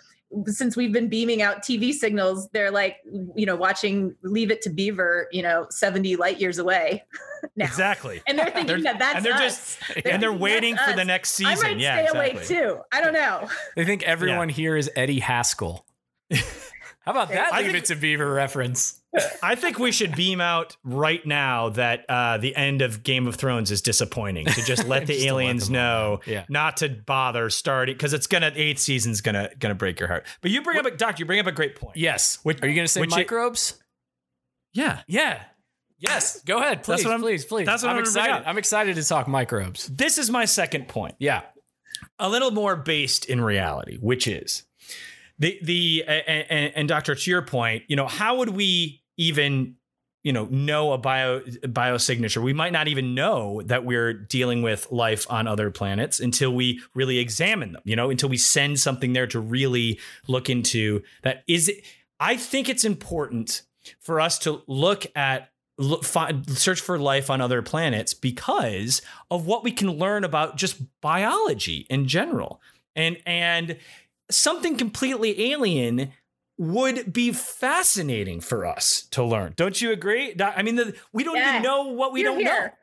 since 0.45 0.75
we've 0.77 0.93
been 0.93 1.09
beaming 1.09 1.41
out 1.41 1.57
TV 1.61 1.91
signals, 1.93 2.47
they're 2.53 2.71
like, 2.71 2.97
you 3.35 3.45
know, 3.45 3.55
watching 3.55 4.15
Leave 4.23 4.51
It 4.51 4.61
to 4.63 4.69
Beaver, 4.69 5.27
you 5.31 5.41
know, 5.43 5.67
70 5.69 6.15
light 6.15 6.39
years 6.39 6.57
away 6.57 7.03
now. 7.55 7.65
Exactly. 7.65 8.21
And 8.27 8.37
they're 8.39 8.45
thinking 8.51 8.67
They're- 8.67 8.81
that 8.83 8.99
that's 8.99 9.15
and 9.17 9.25
they're 9.25 9.33
us. 9.33 9.41
just 9.41 9.79
They're 10.03 10.13
and 10.13 10.23
they're 10.23 10.31
waiting 10.33 10.75
that's 10.75 10.89
for 10.91 10.95
the 10.95 11.01
us. 11.01 11.07
next 11.07 11.41
I 11.41 11.53
season. 11.53 11.67
might 11.71 11.79
yeah, 11.79 11.95
stay 11.95 12.03
exactly. 12.05 12.31
awake 12.31 12.47
too. 12.47 12.79
I 12.91 13.01
don't 13.01 13.13
know. 13.13 13.49
They 13.75 13.85
think 13.85 14.03
everyone 14.03 14.49
here 14.49 14.75
is 14.77 14.89
Eddie 14.95 15.19
Haskell. 15.19 15.85
How 17.01 17.11
about 17.11 17.29
that? 17.29 17.51
I 17.53 17.61
Leave 17.61 17.71
think- 17.71 17.83
it 17.83 17.85
to 17.87 17.95
Beaver 17.95 18.31
reference. 18.31 18.97
I 19.43 19.55
think 19.55 19.77
we 19.79 19.91
should 19.91 20.15
beam 20.15 20.39
out 20.39 20.77
right 20.83 21.25
now 21.25 21.69
that 21.69 22.05
uh, 22.07 22.37
the 22.37 22.55
end 22.55 22.81
of 22.81 23.03
Game 23.03 23.27
of 23.27 23.35
Thrones 23.35 23.69
is 23.71 23.81
disappointing. 23.81 24.45
To 24.45 24.61
just 24.63 24.87
let 24.87 25.01
the 25.07 25.13
Just 25.13 25.25
to 25.27 25.33
let 25.33 25.41
aliens 25.41 25.69
know, 25.69 26.19
Yeah. 26.25 26.45
not 26.47 26.77
to 26.77 26.89
bother 26.89 27.49
starting 27.49 27.95
because 27.95 28.13
it's 28.13 28.27
gonna 28.27 28.51
eighth 28.55 28.79
season's 28.79 29.19
gonna 29.21 29.49
gonna 29.59 29.75
break 29.75 29.99
your 29.99 30.07
heart. 30.07 30.25
But 30.41 30.51
you 30.51 30.61
bring 30.61 30.77
up 30.77 30.85
a 30.85 30.91
doctor. 30.91 31.21
You 31.21 31.25
bring 31.25 31.39
up 31.39 31.47
a 31.47 31.51
great 31.51 31.75
point. 31.75 31.97
Yes. 31.97 32.37
Which- 32.43 32.61
Are 32.61 32.67
you 32.67 32.75
going 32.75 32.85
to 32.85 32.91
say 32.91 33.01
which 33.01 33.11
it- 33.11 33.15
microbes? 33.15 33.81
Yeah. 34.73 35.01
yeah. 35.07 35.41
Yes. 35.97 36.41
Go 36.43 36.59
ahead, 36.59 36.83
please. 36.83 37.03
What 37.03 37.11
I'm- 37.11 37.21
please, 37.21 37.43
please. 37.45 37.65
that's 37.65 37.83
what 37.83 37.89
I'm 37.89 37.97
I'm 37.97 38.01
excited. 38.03 38.43
I'm 38.47 38.57
excited 38.57 38.95
to 38.95 39.03
talk 39.03 39.27
microbes. 39.27 39.87
This 39.87 40.17
is 40.17 40.29
my 40.29 40.45
second 40.45 40.87
point. 40.87 41.15
Yeah. 41.19 41.41
a 42.19 42.29
little 42.29 42.51
more 42.51 42.75
based 42.75 43.25
in 43.25 43.41
reality, 43.41 43.97
which 43.97 44.27
is 44.27 44.63
the 45.41 45.59
the 45.63 46.03
and, 46.07 46.71
and, 46.75 46.87
Doctor, 46.87 47.15
to 47.15 47.29
your 47.29 47.41
point, 47.41 47.83
you 47.87 47.95
know, 47.95 48.07
how 48.07 48.37
would 48.37 48.49
we 48.49 49.01
even 49.17 49.75
you 50.23 50.31
know 50.31 50.45
know 50.45 50.93
a 50.93 50.99
bio 50.99 51.39
biosignature? 51.39 52.43
We 52.43 52.53
might 52.53 52.71
not 52.71 52.87
even 52.87 53.15
know 53.15 53.63
that 53.65 53.83
we're 53.83 54.13
dealing 54.13 54.61
with 54.61 54.91
life 54.91 55.25
on 55.31 55.47
other 55.47 55.71
planets 55.71 56.19
until 56.19 56.53
we 56.53 56.79
really 56.93 57.17
examine 57.17 57.71
them. 57.71 57.81
You 57.85 57.95
know, 57.95 58.11
until 58.11 58.29
we 58.29 58.37
send 58.37 58.79
something 58.79 59.13
there 59.13 59.25
to 59.27 59.39
really 59.39 59.99
look 60.27 60.47
into 60.47 61.01
that. 61.23 61.43
Is 61.47 61.69
it? 61.69 61.83
I 62.19 62.37
think 62.37 62.69
it's 62.69 62.85
important 62.85 63.63
for 63.99 64.21
us 64.21 64.37
to 64.39 64.61
look 64.67 65.07
at 65.15 65.49
look, 65.79 66.03
find, 66.03 66.47
search 66.55 66.79
for 66.79 66.99
life 66.99 67.31
on 67.31 67.41
other 67.41 67.63
planets 67.63 68.13
because 68.13 69.01
of 69.31 69.47
what 69.47 69.63
we 69.63 69.71
can 69.71 69.89
learn 69.89 70.23
about 70.23 70.55
just 70.55 70.83
biology 71.01 71.87
in 71.89 72.07
general 72.07 72.61
and 72.95 73.17
and 73.25 73.77
something 74.31 74.77
completely 74.77 75.51
alien 75.51 76.11
would 76.57 77.11
be 77.11 77.31
fascinating 77.31 78.39
for 78.39 78.65
us 78.65 79.03
to 79.11 79.23
learn 79.23 79.53
don't 79.55 79.81
you 79.81 79.91
agree 79.91 80.35
i 80.39 80.61
mean 80.61 80.75
the, 80.75 80.93
we 81.13 81.23
don't 81.23 81.35
Yeah. 81.37 81.49
even 81.51 81.63
know 81.63 81.87
what 81.93 82.11
we 82.13 82.21
You're 82.21 82.31
don't 82.33 82.39
here. 82.41 82.73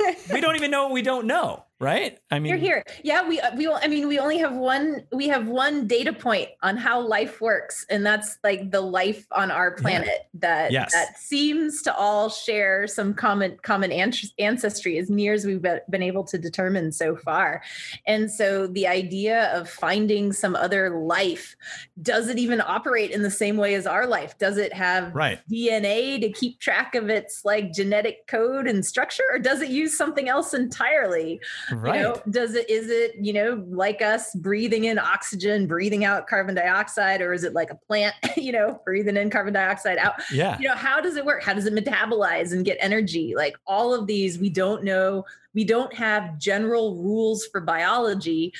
know 0.00 0.14
we 0.32 0.40
don't 0.40 0.56
even 0.56 0.70
know 0.70 0.84
what 0.84 0.92
we 0.92 1.02
don't 1.02 1.26
know 1.26 1.64
right 1.80 2.18
i 2.30 2.38
mean 2.38 2.50
You're 2.50 2.58
here. 2.58 2.84
Yeah, 3.04 3.26
we 3.28 3.40
uh, 3.40 3.54
we 3.56 3.68
I 3.68 3.86
mean 3.86 4.08
we 4.08 4.18
only 4.18 4.38
have 4.38 4.54
one 4.54 5.04
we 5.12 5.28
have 5.28 5.46
one 5.46 5.86
data 5.86 6.12
point 6.12 6.48
on 6.62 6.76
how 6.76 7.00
life 7.00 7.40
works 7.40 7.86
and 7.88 8.04
that's 8.04 8.38
like 8.42 8.70
the 8.70 8.80
life 8.80 9.26
on 9.32 9.50
our 9.50 9.72
planet 9.72 10.28
that 10.34 10.72
Yes. 10.72 10.92
that 10.92 11.18
seems 11.18 11.82
to 11.82 11.94
all 11.94 12.28
share 12.30 12.86
some 12.86 13.14
common 13.14 13.58
common 13.62 13.92
ancestry 13.92 14.98
as 14.98 15.08
near 15.08 15.32
as 15.32 15.44
we've 15.46 15.62
been 15.62 16.02
able 16.02 16.24
to 16.24 16.38
determine 16.38 16.90
so 16.92 17.14
far. 17.16 17.62
And 18.06 18.30
so 18.30 18.66
the 18.66 18.86
idea 18.86 19.52
of 19.54 19.68
finding 19.70 20.32
some 20.32 20.56
other 20.56 20.90
life 20.98 21.56
does 22.02 22.28
it 22.28 22.38
even 22.38 22.60
operate 22.60 23.10
in 23.10 23.22
the 23.22 23.30
same 23.30 23.56
way 23.56 23.74
as 23.74 23.86
our 23.86 24.06
life? 24.06 24.36
Does 24.38 24.56
it 24.56 24.72
have 24.72 25.14
right 25.14 25.38
DNA 25.50 26.20
to 26.20 26.30
keep 26.32 26.58
track 26.60 26.94
of 26.94 27.08
its 27.08 27.44
like 27.44 27.72
genetic 27.72 28.26
code 28.26 28.66
and 28.66 28.84
structure, 28.84 29.24
or 29.32 29.38
does 29.38 29.60
it 29.60 29.70
use 29.70 29.96
something 29.96 30.28
else 30.28 30.54
entirely? 30.54 31.40
Right 31.72 31.96
You 31.96 32.02
know, 32.02 32.22
does 32.30 32.54
it 32.54 32.68
is 32.68 32.90
it 32.90 33.14
you 33.20 33.32
know 33.32 33.64
like 33.68 34.02
us 34.02 34.34
breathing 34.34 34.84
in 34.84 34.98
oxygen, 34.98 35.66
breathing 35.66 36.04
out 36.04 36.26
carbon 36.26 36.54
dioxide, 36.54 37.20
or 37.20 37.32
is 37.32 37.44
it 37.44 37.52
like 37.52 37.70
a 37.70 37.76
plant? 37.76 38.14
You 38.38 38.52
know, 38.52 38.80
breathing 38.84 39.16
in 39.16 39.30
carbon 39.30 39.52
dioxide 39.52 39.98
out. 39.98 40.14
yeah 40.32 40.58
You 40.58 40.68
know, 40.68 40.74
how 40.74 41.00
does 41.00 41.16
it 41.16 41.24
work? 41.24 41.42
How 41.42 41.52
does 41.52 41.66
it 41.66 41.74
metabolize 41.74 42.52
and 42.52 42.64
get 42.64 42.78
energy? 42.80 43.34
Like 43.36 43.56
all 43.66 43.92
of 43.92 44.06
these, 44.06 44.38
we 44.38 44.48
don't 44.48 44.84
know. 44.84 45.24
We 45.54 45.64
don't 45.64 45.92
have 45.92 46.38
general 46.38 46.94
rules 46.96 47.46
for 47.46 47.60
biology 47.60 48.54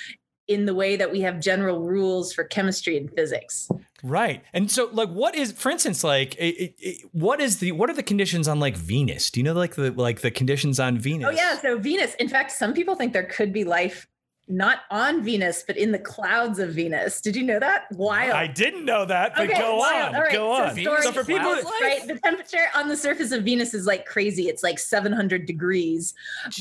in 0.49 0.64
the 0.67 0.75
way 0.75 0.97
that 0.97 1.12
we 1.12 1.21
have 1.21 1.40
general 1.40 1.81
rules 1.81 2.33
for 2.33 2.43
chemistry 2.43 2.97
and 2.97 3.11
physics. 3.12 3.69
Right. 4.02 4.43
And 4.52 4.71
so 4.71 4.88
like 4.93 5.11
what 5.11 5.35
is 5.35 5.52
for 5.52 5.71
instance 5.71 6.02
like 6.02 6.35
it, 6.37 6.75
it, 6.78 7.09
what 7.12 7.40
is 7.40 7.59
the 7.59 7.73
what 7.73 7.90
are 7.90 7.95
the 7.95 8.02
conditions 8.02 8.49
on 8.49 8.59
like 8.59 8.76
Venus? 8.76 9.31
Do 9.31 9.40
you 9.40 9.45
know 9.45 9.52
like 9.52 9.75
the 9.75 9.90
like 9.93 10.21
the 10.23 10.31
conditions 10.31 10.81
on 10.81 10.99
Venus? 10.99 11.28
Oh 11.28 11.33
yeah, 11.33 11.59
so 11.59 11.78
Venus. 11.78 12.14
In 12.14 12.28
fact, 12.28 12.50
some 12.52 12.73
people 12.73 12.95
think 12.95 13.12
there 13.12 13.25
could 13.25 13.52
be 13.52 13.64
life 13.64 14.07
not 14.50 14.78
on 14.90 15.23
Venus, 15.23 15.62
but 15.67 15.76
in 15.76 15.93
the 15.93 15.99
clouds 15.99 16.59
of 16.59 16.71
Venus. 16.71 17.21
Did 17.21 17.37
you 17.37 17.43
know 17.43 17.59
that? 17.61 17.85
Wild. 17.93 18.33
I 18.33 18.47
didn't 18.47 18.87
know 18.87 19.05
that, 19.05 19.35
but 19.37 19.50
Okay, 19.50 19.61
go 19.61 19.76
wild. 19.76 20.09
on. 20.09 20.14
All 20.14 20.23
right, 20.23 20.33
Go 20.33 20.57
so 20.57 20.62
on. 20.64 20.71
story- 20.78 21.02
So 21.02 21.12
for 21.12 21.23
people 21.25 21.50
Clouds 21.50 21.67
right, 21.83 22.07
the 22.07 22.19
temperature 22.19 22.64
on 22.75 22.88
the 22.88 22.97
surface 22.97 23.31
of 23.33 23.43
Venus 23.45 23.75
is 23.75 23.85
like 23.85 24.07
crazy. 24.07 24.49
It's 24.49 24.62
like 24.62 24.78
700 24.78 25.45
degrees, 25.45 26.14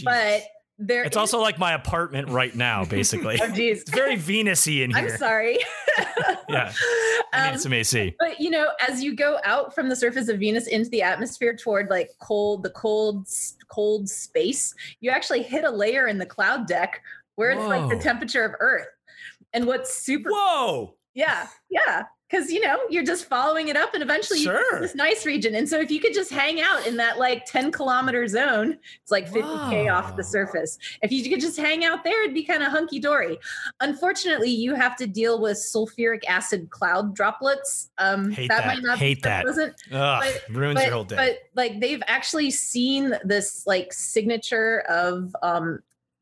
but 0.03 0.41
there. 0.79 1.03
it's 1.03 1.15
is- 1.15 1.17
also 1.17 1.39
like 1.39 1.57
my 1.60 1.74
apartment 1.74 2.29
right 2.29 2.55
now 2.55 2.86
basically. 2.98 3.39
Oh 3.41 3.50
geez. 3.50 3.81
it's 3.81 3.91
very 3.91 4.15
Venusy 4.17 4.84
in 4.84 4.91
here. 4.91 5.10
I'm 5.12 5.17
sorry. 5.17 5.60
Yeah. 6.50 6.72
I 7.34 7.48
need 7.48 7.53
Um, 7.55 7.57
some 7.60 7.74
AC. 7.74 8.15
but 8.19 8.39
you 8.39 8.50
know 8.50 8.69
as 8.88 9.03
you 9.03 9.15
go 9.15 9.39
out 9.43 9.75
from 9.75 9.89
the 9.89 9.96
surface 9.96 10.29
of 10.29 10.39
venus 10.39 10.67
into 10.67 10.89
the 10.89 11.01
atmosphere 11.01 11.53
toward 11.55 11.89
like 11.89 12.10
cold 12.19 12.63
the 12.63 12.69
cold 12.69 13.27
cold 13.67 14.07
space 14.10 14.74
you 15.01 15.12
actually 15.12 15.43
hit 15.43 15.65
a 15.65 15.69
layer 15.69 16.07
in 16.07 16.17
the 16.17 16.25
cloud 16.25 16.65
deck 16.67 17.01
where 17.36 17.51
it's 17.51 17.65
like 17.65 17.89
the 17.89 17.98
temperature 18.01 18.46
of 18.46 18.53
earth 18.62 18.88
and 19.53 19.65
what's 19.65 19.93
super 19.93 20.29
Whoa. 20.31 20.96
yeah 21.15 21.48
yeah 21.69 22.03
because 22.29 22.51
you 22.51 22.60
know 22.60 22.77
you're 22.89 23.03
just 23.03 23.25
following 23.25 23.69
it 23.69 23.77
up 23.77 23.93
and 23.93 24.03
eventually 24.03 24.39
you 24.39 24.46
get 24.51 24.81
this 24.81 24.96
nice 24.96 25.25
region 25.25 25.55
and 25.55 25.67
so 25.67 25.79
if 25.79 25.89
you 25.91 26.00
could 26.00 26.13
just 26.13 26.31
hang 26.31 26.60
out 26.62 26.86
in 26.86 26.98
that 26.98 27.17
like 27.17 27.46
10 27.46 27.72
kilometer 27.72 28.27
zone 28.27 28.77
it's 29.01 29.12
like 29.12 29.29
50k 29.31 29.91
off 29.93 30.15
the 30.15 30.24
surface 30.24 30.77
if 31.01 31.12
you 31.12 31.27
could 31.29 31.39
just 31.39 31.57
hang 31.57 31.86
out 31.86 32.03
there 32.03 32.24
it'd 32.24 32.34
be 32.34 32.43
kind 32.43 32.63
of 32.63 32.72
hunky-dory 32.72 33.38
unfortunately 33.81 34.50
you 34.50 34.75
have 34.75 34.96
to 34.98 35.07
deal 35.07 35.41
with 35.41 35.57
sulfuric 35.57 36.24
acid 36.27 36.69
cloud 36.69 37.15
droplets 37.15 37.89
um 37.98 38.31
Hate 38.31 38.50
that, 38.50 38.63
that. 38.63 38.67
might 38.67 38.84
not 38.84 38.98
Hate 38.98 39.17
be 39.17 39.22
that. 39.29 39.46
Ugh, 39.48 39.74
But- 39.91 40.55
ruins 40.55 40.75
but, 40.75 40.84
your 40.86 40.93
whole 40.93 41.03
day. 41.03 41.15
but 41.15 41.38
like 41.55 41.79
they've 41.79 42.03
actually 42.07 42.51
seen 42.51 43.13
this 43.24 43.63
like 43.65 43.93
signature 43.93 44.84
of 44.89 45.36
um 45.43 45.79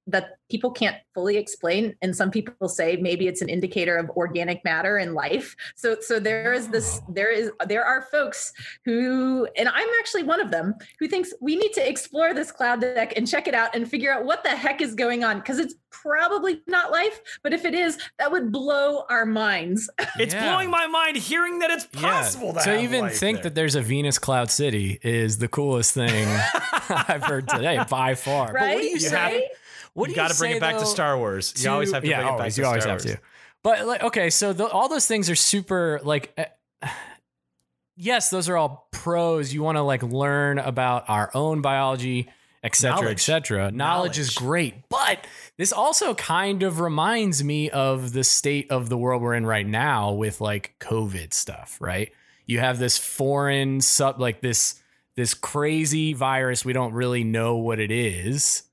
that 0.08 0.38
people 0.50 0.70
can't 0.70 0.98
fully 1.16 1.38
explain 1.38 1.96
and 2.04 2.16
some 2.16 2.30
people 2.30 2.70
say 2.70 2.96
maybe 2.98 3.28
it's 3.28 3.42
an 3.42 3.50
indicator 3.50 3.98
of 3.98 4.10
organic 4.12 4.64
matter 4.64 5.00
in 5.00 5.14
life 5.16 5.56
so 5.76 5.98
so 6.00 6.20
there 6.20 6.54
is 6.54 6.68
this 6.68 7.02
there 7.10 7.32
is 7.32 7.50
there 7.68 7.84
are 7.84 8.04
folks 8.12 8.54
who 8.84 9.48
and 9.58 9.68
i'm 9.70 9.88
actually 10.00 10.22
one 10.22 10.40
of 10.40 10.52
them 10.52 10.76
who 11.00 11.08
thinks 11.08 11.34
we 11.42 11.56
need 11.56 11.74
to 11.74 11.88
explore 11.90 12.34
this 12.36 12.52
cloud 12.52 12.80
deck 12.82 13.14
and 13.18 13.28
check 13.28 13.48
it 13.48 13.56
out 13.56 13.76
and 13.76 13.90
figure 13.90 14.14
out 14.14 14.24
what 14.26 14.44
the 14.44 14.50
heck 14.50 14.82
is 14.82 14.94
going 14.94 15.24
on 15.24 15.40
because 15.40 15.58
it's 15.58 15.74
probably 15.90 16.62
not 16.68 16.92
life 16.92 17.20
but 17.42 17.52
if 17.54 17.66
it 17.66 17.74
is 17.74 17.98
that 18.20 18.32
would 18.32 18.52
blow 18.52 19.04
our 19.10 19.26
minds 19.26 19.90
It's 20.20 20.34
Yeah. 20.34 20.44
blowing 20.52 20.70
my 20.70 20.86
mind 20.88 21.18
hearing 21.18 21.60
that 21.60 21.72
it's 21.72 21.86
possible 21.88 22.54
to 22.54 22.60
to 22.60 22.70
have 22.70 22.82
even 22.84 23.02
life 23.02 23.18
think 23.18 23.38
there. 23.38 23.44
that 23.46 23.56
there's 23.56 23.76
a 23.76 23.82
Venus 23.82 24.20
Cloud 24.20 24.52
City 24.52 25.00
is 25.02 25.40
the 25.40 25.48
coolest 25.48 25.94
thing 25.94 26.26
I've 26.90 27.24
heard 27.24 27.48
today 27.48 27.84
by 27.90 28.14
far. 28.16 28.54
But 28.54 28.62
what 28.62 28.82
do 28.82 28.86
you 28.86 28.92
You 28.94 29.00
say? 29.00 29.50
Have- 29.96 30.00
what 30.02 30.10
you 30.10 30.16
got 30.16 30.32
to 30.32 30.38
bring 30.38 30.52
say, 30.52 30.58
it 30.58 30.62
back 30.62 30.78
to 30.80 30.86
Star 30.86 31.18
Wars. 31.18 31.54
You 31.64 31.70
always 31.72 31.92
have 31.92 32.04
to 32.04 32.10
yeah, 32.10 32.18
bring 32.18 32.28
it 32.28 32.32
back 32.32 32.40
always, 32.40 32.56
to 32.56 32.62
you 32.62 32.68
always 32.68 32.84
Star 32.84 32.94
have 32.98 33.06
Wars. 33.06 33.16
to. 33.16 33.22
But 33.64 33.88
like, 33.88 34.04
okay, 34.04 34.30
so 34.30 34.54
the, 34.54 34.68
all 34.68 34.90
those 34.90 35.08
things 35.08 35.30
are 35.30 35.36
super 35.36 36.00
like. 36.04 36.32
Uh, 36.38 36.88
yes, 37.96 38.30
those 38.30 38.50
are 38.50 38.58
all 38.58 38.88
pros. 38.92 39.54
You 39.54 39.64
want 39.64 39.78
to 39.78 39.82
like 39.82 40.04
learn 40.04 40.60
about 40.60 41.06
our 41.08 41.32
own 41.34 41.62
biology, 41.62 42.30
et 42.64 42.76
cetera, 42.76 42.98
et 42.98 43.02
Knowledge. 43.02 43.22
cetera. 43.22 43.72
Knowledge 43.72 44.20
is 44.20 44.30
great, 44.32 44.76
but 44.90 45.26
this 45.58 45.72
also 45.72 46.14
kind 46.14 46.64
of 46.64 46.80
reminds 46.80 47.44
me 47.44 47.70
of 47.70 48.14
the 48.14 48.24
state 48.24 48.70
of 48.70 48.90
the 48.90 48.98
world 48.98 49.22
we're 49.22 49.34
in 49.36 49.46
right 49.46 49.66
now 49.66 50.12
with 50.12 50.42
like 50.42 50.76
COVID 50.80 51.34
stuff, 51.34 51.78
right? 51.80 52.12
You 52.46 52.60
have 52.60 52.78
this 52.78 52.98
foreign 52.98 53.82
sub, 53.82 54.20
like 54.20 54.42
this 54.42 54.82
this 55.16 55.34
crazy 55.34 56.14
virus. 56.14 56.66
We 56.66 56.74
don't 56.74 56.94
really 56.94 57.24
know 57.24 57.56
what 57.56 57.80
it 57.80 57.90
is. 57.90 58.64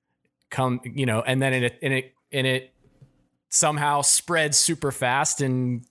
Come, 0.53 0.83
you 0.85 1.07
know, 1.07 1.23
and 1.23 1.41
then 1.41 1.55
it 1.55 1.79
and 1.81 1.95
it 1.95 2.15
and 2.31 2.47
it 2.47 2.75
somehow 3.49 4.03
spreads 4.03 4.59
super 4.59 4.93
fast 4.93 5.41
and 5.41 5.85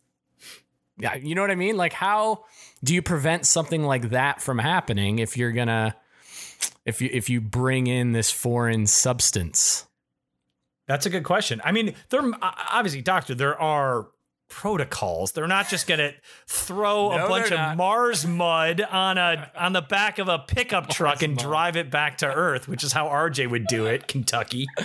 yeah, 0.99 1.15
you 1.15 1.33
know 1.33 1.41
what 1.41 1.49
I 1.49 1.55
mean? 1.55 1.77
Like 1.77 1.93
how 1.93 2.45
do 2.83 2.93
you 2.93 3.01
prevent 3.01 3.47
something 3.47 3.83
like 3.83 4.11
that 4.11 4.39
from 4.39 4.59
happening 4.59 5.17
if 5.17 5.35
you're 5.35 5.51
gonna 5.51 5.95
if 6.85 7.01
you 7.01 7.09
if 7.11 7.27
you 7.27 7.41
bring 7.41 7.87
in 7.87 8.11
this 8.11 8.29
foreign 8.29 8.85
substance? 8.85 9.87
That's 10.87 11.07
a 11.07 11.09
good 11.09 11.23
question. 11.23 11.59
I 11.63 11.71
mean, 11.71 11.95
there 12.09 12.21
obviously, 12.41 13.01
doctor, 13.01 13.33
there 13.33 13.59
are 13.59 14.09
protocols. 14.51 15.31
They're 15.31 15.47
not 15.47 15.67
just 15.69 15.87
gonna 15.87 16.11
throw 16.45 17.09
No, 17.17 17.25
a 17.25 17.27
bunch 17.27 17.45
of 17.47 17.57
not. 17.57 17.77
Mars 17.77 18.27
mud 18.27 18.81
on 18.81 19.17
a 19.17 19.49
on 19.57 19.73
the 19.73 19.81
back 19.81 20.19
of 20.19 20.27
a 20.27 20.37
pickup 20.39 20.89
truck 20.89 21.23
and 21.23 21.35
mud. 21.35 21.43
drive 21.43 21.77
it 21.77 21.89
back 21.89 22.17
to 22.19 22.27
Earth, 22.27 22.67
which 22.67 22.83
is 22.83 22.91
how 22.93 23.07
RJ 23.07 23.49
would 23.49 23.65
do 23.67 23.85
it, 23.87 24.07
Kentucky. 24.07 24.67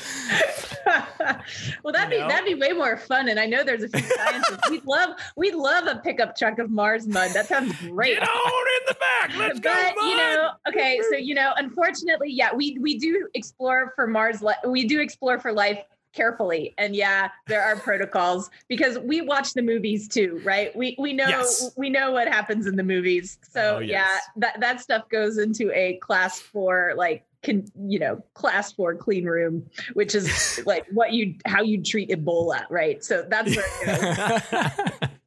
well 1.83 1.93
that'd 1.93 2.11
You 2.13 2.19
be 2.19 2.21
know? 2.23 2.29
that'd 2.29 2.45
be 2.47 2.55
way 2.55 2.73
more 2.73 2.97
fun 2.97 3.29
and 3.29 3.41
i 3.41 3.47
know 3.47 3.65
there's 3.65 3.83
a 3.83 3.89
few 3.89 4.01
scientists 4.01 4.71
we'd 4.71 4.85
love 4.85 5.11
we'd 5.37 5.55
love 5.55 5.87
a 5.89 5.97
pickup 5.97 6.37
truck 6.37 6.59
of 6.61 6.71
mars 6.71 7.07
mud 7.09 7.33
that 7.33 7.47
sounds 7.47 7.75
great 7.81 8.19
Get 8.21 8.29
on 8.29 8.29
in 8.29 8.87
the 8.87 8.95
back. 8.95 9.37
Let's 9.37 9.59
go, 9.61 9.73
but 9.75 10.05
you 10.05 10.17
know 10.17 10.51
okay 10.69 11.01
so 11.11 11.17
you 11.17 11.35
know 11.35 11.53
unfortunately 11.57 12.31
yeah 12.31 12.55
we 12.55 12.79
we 12.81 12.97
do 12.99 13.29
explore 13.35 13.93
for 13.97 14.07
mars 14.07 14.41
li- 14.43 14.55
we 14.67 14.85
do 14.87 15.01
explore 15.01 15.41
for 15.41 15.53
life 15.53 15.81
carefully 16.17 16.75
and 16.79 16.97
yeah 16.97 17.29
there 17.47 17.63
are 17.63 17.77
protocols 17.77 18.51
because 18.69 18.99
we 19.01 19.21
watch 19.21 19.53
the 19.55 19.63
movies 19.63 20.09
too 20.09 20.41
right 20.45 20.75
we 20.75 20.97
we 20.99 21.13
know 21.13 21.29
Yes. 21.29 21.71
we 21.77 21.91
know 21.91 22.11
what 22.11 22.27
happens 22.27 22.67
in 22.67 22.75
the 22.77 22.83
movies 22.83 23.39
so 23.49 23.77
Oh, 23.77 23.79
yeah 23.81 24.19
that 24.37 24.59
that 24.61 24.81
stuff 24.81 25.09
goes 25.11 25.37
into 25.39 25.71
a 25.73 25.99
class 25.99 26.41
four 26.41 26.95
like 26.97 27.25
can 27.43 27.65
you 27.87 27.99
know 27.99 28.23
class 28.35 28.73
four 28.73 28.95
clean 28.95 29.27
room 29.27 29.65
which 29.93 30.15
is 30.15 30.61
like 30.67 30.87
what 30.91 31.13
you 31.13 31.35
how 31.45 31.63
you 31.63 31.83
treat 31.83 32.09
ebola 32.11 32.65
right 32.71 33.05
so 33.05 33.25
that's 33.29 33.55
where 33.55 33.67
it 33.83 34.51
goes 34.51 35.09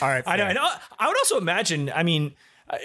All 0.00 0.08
right, 0.08 0.24
I 0.26 0.36
know. 0.36 0.46
And 0.46 0.58
I 0.58 0.78
I 0.98 1.06
would 1.06 1.16
also 1.16 1.38
imagine. 1.38 1.90
I 1.94 2.02
mean, 2.02 2.34
uh, 2.68 2.76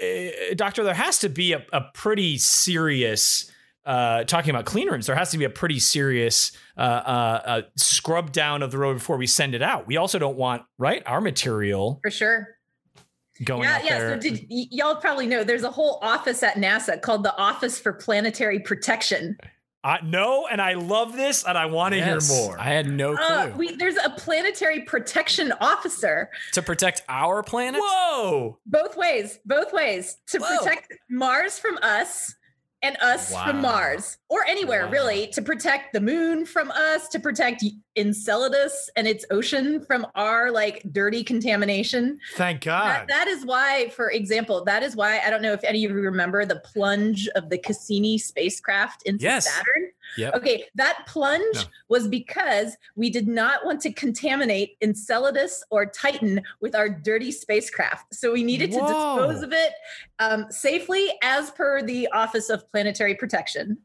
doctor, 0.54 0.84
there 0.84 0.94
has 0.94 1.18
to 1.20 1.28
be 1.28 1.52
a, 1.52 1.64
a 1.72 1.80
pretty 1.92 2.38
serious. 2.38 3.50
Uh, 3.88 4.22
talking 4.24 4.50
about 4.50 4.66
clean 4.66 4.86
rooms, 4.86 5.06
there 5.06 5.16
has 5.16 5.30
to 5.30 5.38
be 5.38 5.44
a 5.44 5.50
pretty 5.50 5.78
serious 5.78 6.52
uh, 6.76 6.80
uh, 6.80 7.42
uh, 7.46 7.62
scrub 7.76 8.32
down 8.32 8.62
of 8.62 8.70
the 8.70 8.76
road 8.76 8.94
before 8.94 9.16
we 9.16 9.26
send 9.26 9.54
it 9.54 9.62
out. 9.62 9.86
We 9.86 9.96
also 9.96 10.18
don't 10.18 10.36
want 10.36 10.62
right 10.76 11.02
our 11.06 11.22
material 11.22 11.98
for 12.02 12.10
sure 12.10 12.58
going 13.44 13.62
yeah, 13.62 13.76
out 13.76 13.84
yeah. 13.84 13.98
there. 13.98 14.14
So 14.14 14.20
did 14.20 14.46
y- 14.50 14.66
y'all 14.70 14.96
probably 14.96 15.26
know 15.26 15.42
there's 15.42 15.62
a 15.62 15.70
whole 15.70 15.98
office 16.02 16.42
at 16.42 16.56
NASA 16.56 17.00
called 17.00 17.22
the 17.22 17.34
Office 17.36 17.80
for 17.80 17.94
Planetary 17.94 18.60
Protection. 18.60 19.38
I 19.84 20.00
no, 20.04 20.46
and 20.48 20.60
I 20.60 20.74
love 20.74 21.14
this, 21.14 21.44
and 21.44 21.56
I 21.56 21.66
want 21.66 21.94
to 21.94 21.98
Yes, 21.98 22.28
hear 22.28 22.46
more. 22.46 22.60
I 22.60 22.64
had 22.64 22.88
no 22.88 23.16
clue. 23.16 23.24
Uh, 23.24 23.52
we, 23.56 23.76
there's 23.76 23.96
a 23.96 24.10
planetary 24.10 24.82
protection 24.82 25.52
officer 25.60 26.30
to 26.52 26.62
protect 26.62 27.02
our 27.08 27.42
planet? 27.42 27.80
Whoa! 27.82 28.58
both 28.66 28.96
ways, 28.96 29.38
both 29.46 29.72
ways 29.72 30.18
to 30.26 30.40
Whoa. 30.40 30.58
protect 30.58 30.92
Mars 31.08 31.58
from 31.58 31.78
us 31.80 32.34
and 32.82 32.96
us 33.00 33.32
Wow. 33.32 33.46
from 33.46 33.60
Mars 33.60 34.18
or 34.28 34.44
anywhere 34.46 34.86
Wow. 34.86 34.92
really 34.92 35.26
to 35.28 35.42
protect 35.42 35.92
the 35.92 36.00
moon 36.00 36.46
from 36.46 36.70
us, 36.70 37.08
to 37.08 37.18
protect 37.18 37.64
Enceladus 37.96 38.88
and 38.96 39.06
its 39.08 39.24
ocean 39.30 39.84
from 39.84 40.06
our 40.14 40.50
like 40.50 40.82
dirty 40.92 41.24
contamination. 41.24 42.18
Thank 42.36 42.64
That, 42.64 42.98
God. 43.00 43.08
that 43.08 43.26
is 43.28 43.44
why, 43.44 43.88
for 43.90 44.10
example, 44.10 44.64
that 44.64 44.82
is 44.82 44.94
why 44.96 45.20
I 45.24 45.30
don't 45.30 45.42
know 45.42 45.52
if 45.52 45.64
any 45.64 45.84
of 45.84 45.90
you 45.90 45.98
remember 46.00 46.44
the 46.44 46.60
plunge 46.60 47.28
of 47.34 47.50
the 47.50 47.58
Cassini 47.58 48.16
spacecraft 48.18 49.02
into 49.02 49.24
Yes. 49.24 49.46
Saturn. 49.46 49.87
Yep. 50.16 50.34
Okay, 50.34 50.64
that 50.74 51.04
plunge 51.06 51.54
No. 51.54 51.62
was 51.88 52.08
because 52.08 52.76
we 52.96 53.10
did 53.10 53.28
not 53.28 53.64
want 53.64 53.80
to 53.82 53.92
contaminate 53.92 54.76
Enceladus 54.80 55.62
or 55.70 55.86
Titan 55.86 56.42
with 56.60 56.74
our 56.74 56.88
dirty 56.88 57.30
spacecraft. 57.30 58.14
So 58.14 58.32
we 58.32 58.42
needed 58.42 58.72
to 58.72 58.78
dispose 58.80 59.42
of 59.42 59.52
it 59.52 59.72
um, 60.18 60.46
safely 60.50 61.08
as 61.22 61.50
per 61.50 61.82
the 61.82 62.08
Office 62.12 62.48
of 62.50 62.68
Planetary 62.72 63.14
Protection. 63.14 63.78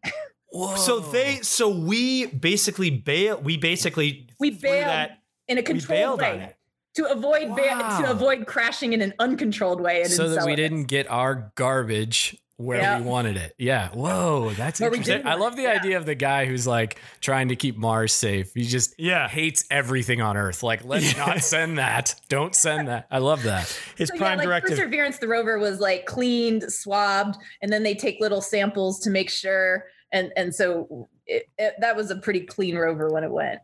Whoa. 0.47 0.75
so 0.77 0.99
they, 0.99 1.39
so 1.41 1.69
we 1.69 2.27
basically 2.27 2.89
bail. 2.89 3.39
We 3.41 3.57
basically 3.57 4.27
We 4.39 4.51
threw 4.51 4.69
bailed 4.69 4.87
that. 4.87 5.19
in 5.47 5.57
a 5.57 5.63
controlled 5.63 6.21
way 6.21 6.55
to 6.95 7.05
avoid 7.11 7.55
ba- 7.55 7.97
to 8.03 8.11
avoid 8.11 8.45
crashing 8.45 8.93
in 8.93 9.01
an 9.01 9.13
uncontrolled 9.19 9.81
way. 9.81 10.01
In 10.03 10.09
so 10.09 10.29
that 10.29 10.45
we 10.45 10.55
didn't 10.55 10.85
get 10.85 11.09
our 11.09 11.51
garbage 11.55 12.37
where 12.57 12.79
Yeah. 12.79 12.99
we 12.99 13.05
wanted 13.05 13.35
it. 13.37 13.55
Yeah. 13.57 13.89
Whoa, 13.89 14.51
that's 14.51 14.79
Where 14.79 14.91
we 14.91 14.97
interesting. 14.97 15.25
I 15.27 15.35
love 15.35 15.55
the 15.55 15.63
yeah. 15.63 15.71
idea 15.71 15.97
of 15.97 16.05
the 16.05 16.15
guy 16.15 16.45
who's 16.45 16.67
like 16.67 16.99
trying 17.19 17.49
to 17.49 17.55
keep 17.55 17.75
Mars 17.77 18.13
safe. 18.13 18.51
He 18.53 18.63
just 18.63 18.93
Yeah. 18.99 19.27
hates 19.27 19.65
everything 19.71 20.21
on 20.21 20.37
Earth. 20.37 20.61
Like, 20.63 20.85
let's 20.85 21.13
Yeah. 21.13 21.25
not 21.25 21.39
send 21.39 21.77
that. 21.79 22.15
Don't 22.29 22.55
send 22.55 22.87
that. 22.87 23.07
I 23.09 23.17
love 23.17 23.43
that. 23.43 23.67
His 23.97 24.09
So, 24.09 24.17
prime 24.17 24.33
yeah, 24.33 24.35
like 24.37 24.45
directive. 24.45 24.77
Perseverance, 24.77 25.17
the 25.17 25.27
rover 25.27 25.57
was 25.59 25.79
like 25.79 26.05
cleaned, 26.05 26.71
swabbed, 26.71 27.37
and 27.61 27.71
then 27.73 27.83
they 27.83 27.95
take 27.95 28.19
little 28.19 28.41
samples 28.41 28.99
to 29.01 29.09
make 29.09 29.29
sure. 29.29 29.85
And 30.11 30.31
and 30.37 30.53
so 30.53 31.09
it, 31.25 31.47
it, 31.57 31.73
that 31.79 31.95
was 31.95 32.11
a 32.11 32.15
pretty 32.17 32.41
clean 32.41 32.77
rover 32.77 33.09
when 33.09 33.23
it 33.23 33.31
went. 33.31 33.59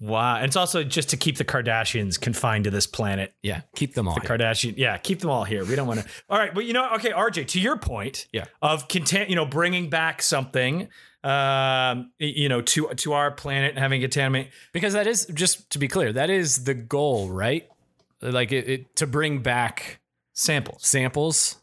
Wow. 0.00 0.36
And 0.36 0.44
it's 0.46 0.56
also 0.56 0.84
just 0.84 1.08
to 1.10 1.16
keep 1.16 1.38
the 1.38 1.44
Kardashians 1.44 2.20
confined 2.20 2.64
to 2.64 2.70
this 2.70 2.86
planet. 2.86 3.34
Yeah. 3.42 3.62
Keep 3.74 3.94
them 3.94 4.06
all. 4.06 4.14
The 4.14 4.20
here. 4.20 4.38
Kardashian, 4.38 4.74
yeah, 4.76 4.96
keep 4.96 5.18
them 5.20 5.30
all 5.30 5.42
here. 5.44 5.64
We 5.64 5.74
don't 5.74 5.88
want 5.88 6.00
to. 6.00 6.06
All 6.30 6.38
right, 6.38 6.54
but 6.54 6.64
you 6.64 6.72
know, 6.72 6.88
okay, 6.94 7.10
RJ, 7.10 7.48
to 7.48 7.60
your 7.60 7.76
point, 7.76 8.26
Yeah. 8.32 8.44
of 8.62 8.86
content, 8.88 9.28
you 9.28 9.34
know, 9.36 9.44
bringing 9.44 9.90
back 9.90 10.22
something, 10.22 10.88
um, 11.24 12.12
you 12.18 12.48
know, 12.48 12.60
to 12.62 12.88
to 12.94 13.12
our 13.12 13.32
planet 13.32 13.70
and 13.70 13.78
having 13.80 14.00
contaminate. 14.00 14.50
Because 14.72 14.92
that 14.92 15.08
is 15.08 15.26
just 15.34 15.68
to 15.70 15.78
be 15.80 15.88
clear, 15.88 16.12
that 16.12 16.30
is 16.30 16.62
the 16.64 16.74
goal, 16.74 17.28
right? 17.30 17.68
Like 18.22 18.52
it, 18.52 18.68
it 18.68 18.96
to 18.96 19.06
bring 19.06 19.40
back 19.42 19.98
samples. 20.32 20.86
samples. 20.86 21.56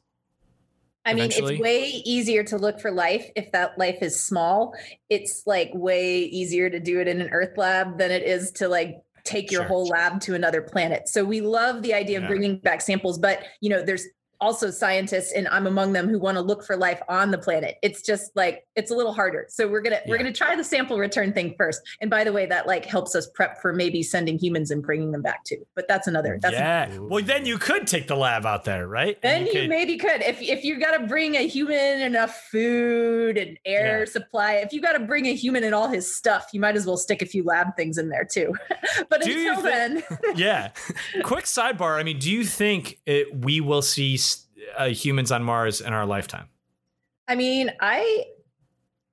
I 1.06 1.14
mean, 1.14 1.26
Eventually. 1.26 1.54
it's 1.56 1.62
way 1.62 1.84
easier 2.04 2.44
to 2.46 2.58
look 2.58 2.80
for 2.80 2.92
life 2.92 3.30
if 3.36 3.52
that 3.52 3.78
life 3.78 4.00
is 4.02 4.20
small. 4.20 4.74
It's 5.10 5.44
like 5.46 5.70
way 5.74 6.20
easier 6.20 6.70
to 6.70 6.80
do 6.80 7.00
it 7.00 7.08
in 7.08 7.22
an 7.22 7.30
Earth 7.30 7.58
lab 7.58 7.98
than 8.00 8.10
it 8.12 8.24
is 8.24 8.52
to 8.54 8.68
like 8.68 9.02
take 9.24 9.52
your 9.52 9.62
Sure. 9.62 9.68
whole 9.68 9.86
lab 9.88 10.20
to 10.22 10.34
another 10.36 10.62
planet. 10.62 11.08
So 11.08 11.24
we 11.24 11.42
love 11.42 11.82
the 11.84 11.94
idea 11.94 12.20
Yeah. 12.20 12.26
of 12.26 12.30
bringing 12.30 12.58
back 12.58 12.82
samples, 12.82 13.18
but 13.20 13.44
you 13.62 13.70
know, 13.70 13.84
there's 13.84 14.06
also 14.42 14.70
scientists 14.72 15.32
and 15.34 15.48
I'm 15.48 15.68
among 15.68 15.94
them 15.94 16.08
who 16.10 16.20
want 16.20 16.36
to 16.36 16.42
look 16.42 16.64
for 16.66 16.76
life 16.76 17.02
on 17.10 17.32
the 17.32 17.38
planet. 17.38 17.78
It's 17.82 18.02
just 18.02 18.36
like 18.36 18.66
it's 18.76 18.92
a 18.92 18.96
little 18.96 19.14
harder. 19.14 19.46
So 19.50 19.68
we're 19.68 19.82
going 19.82 19.94
to 19.96 20.02
we're 20.08 20.18
going 20.18 20.32
to 20.32 20.38
try 20.38 20.56
the 20.56 20.64
sample 20.64 20.98
return 20.98 21.34
thing 21.34 21.56
first. 21.58 21.82
And 22.02 22.10
by 22.10 22.24
the 22.24 22.34
way, 22.34 22.46
that 22.48 22.68
like 22.68 22.86
helps 22.86 23.16
us 23.16 23.28
prep 23.34 23.62
for 23.62 23.74
maybe 23.74 24.04
sending 24.04 24.38
humans 24.38 24.72
and 24.72 24.84
bringing 24.84 25.12
them 25.12 25.22
back 25.22 25.44
too. 25.46 25.66
But 25.76 25.88
that's 25.88 26.08
another 26.08 26.38
that's 26.42 26.54
yeah. 26.54 26.98
Well, 26.98 27.24
then 27.24 27.46
you 27.46 27.58
could 27.58 27.88
take 27.88 28.08
the 28.08 28.16
lab 28.16 28.46
out 28.46 28.66
there, 28.66 28.88
right? 28.88 29.22
then 29.22 29.40
And 29.40 29.48
you, 29.48 29.54
could- 29.54 29.70
maybe 29.70 29.98
could 29.98 30.22
if 30.22 30.42
if 30.42 30.64
you 30.64 30.80
got 30.80 30.98
to 30.98 31.08
bring 31.08 31.36
a 31.36 31.48
human 31.48 32.02
enough 32.02 32.36
food 32.52 33.38
and 33.38 33.58
air 33.66 34.00
Yeah. 34.00 34.06
supply. 34.06 34.54
If 34.56 34.74
you 34.74 34.82
got 34.82 34.94
to 34.94 35.00
bring 35.00 35.26
a 35.28 35.34
human 35.36 35.64
and 35.64 35.74
all 35.74 35.88
his 35.88 36.14
stuff, 36.16 36.48
you 36.54 36.60
might 36.60 36.76
as 36.76 36.86
well 36.86 36.98
stick 36.98 37.22
a 37.22 37.26
few 37.26 37.44
lab 37.44 37.76
things 37.76 37.98
in 37.98 38.10
there 38.10 38.26
too. 38.26 38.54
but 39.10 39.22
Do 39.22 39.32
until 39.32 39.56
thi- 39.58 39.62
then, 39.64 40.04
yeah. 40.36 40.72
Quick 41.24 41.46
sidebar. 41.46 42.00
I 42.00 42.04
mean, 42.04 42.20
do 42.20 42.32
you 42.32 42.44
think 42.46 43.00
it, 43.06 43.28
we 43.46 43.62
will 43.62 43.82
see 43.82 44.18
uh, 44.78 44.88
humans 44.88 45.32
on 45.32 45.44
Mars 45.44 45.82
in 45.82 45.94
our 45.94 46.06
lifetime? 46.06 46.48
I 47.28 47.36
mean, 47.36 47.72
I 47.80 48.26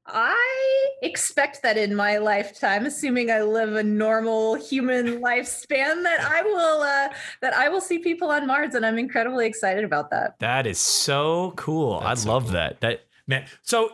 I 0.06 0.88
expect 1.02 1.62
that 1.62 1.76
in 1.76 1.94
my 1.94 2.18
lifetime, 2.18 2.86
assuming 2.86 3.30
I 3.30 3.42
live 3.42 3.74
a 3.76 3.82
normal 3.82 4.54
human 4.54 5.20
lifespan, 5.22 6.02
that 6.02 6.20
I 6.20 6.42
will 6.42 6.82
uh, 6.82 7.08
that 7.40 7.54
I 7.54 7.68
will 7.68 7.80
see 7.80 7.98
people 7.98 8.28
on 8.30 8.46
Mars, 8.46 8.74
and 8.74 8.84
I'm 8.84 8.98
incredibly 8.98 9.46
excited 9.46 9.84
about 9.84 10.10
that. 10.10 10.38
That 10.40 10.66
is 10.66 10.80
so 10.80 11.54
cool. 11.56 12.00
That's 12.00 12.22
I 12.22 12.24
so 12.24 12.32
love 12.32 12.44
cool. 12.44 12.52
that. 12.52 12.80
That 12.80 13.04
man. 13.26 13.46
So 13.62 13.90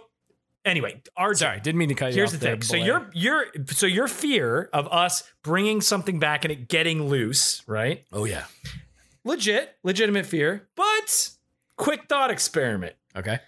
anyway, 0.65 1.03
our 1.17 1.35
Sorry, 1.35 1.61
didn't 1.61 1.79
mean 1.79 1.91
to 1.91 1.95
cut 1.95 2.11
you 2.11 2.17
Here's 2.17 2.35
off 2.35 2.41
the 2.41 2.47
there, 2.47 2.55
thing. 2.57 2.63
So 2.63 2.77
your 2.77 3.11
your 3.13 3.47
so 3.67 3.87
your 3.87 4.09
fear 4.09 4.71
of 4.73 4.89
us 4.89 5.25
bringing 5.43 5.81
something 5.81 6.19
back 6.19 6.45
and 6.45 6.53
it 6.53 6.69
getting 6.69 7.09
loose, 7.09 7.63
right? 7.67 8.05
Oh 8.13 8.25
yeah. 8.25 8.45
Legit, 9.25 9.77
legitimate 9.83 10.25
fear, 10.25 10.69
but 10.75 11.31
quick 11.79 12.09
thought 12.09 12.31
experiment. 12.31 12.97
Okay. 13.17 13.39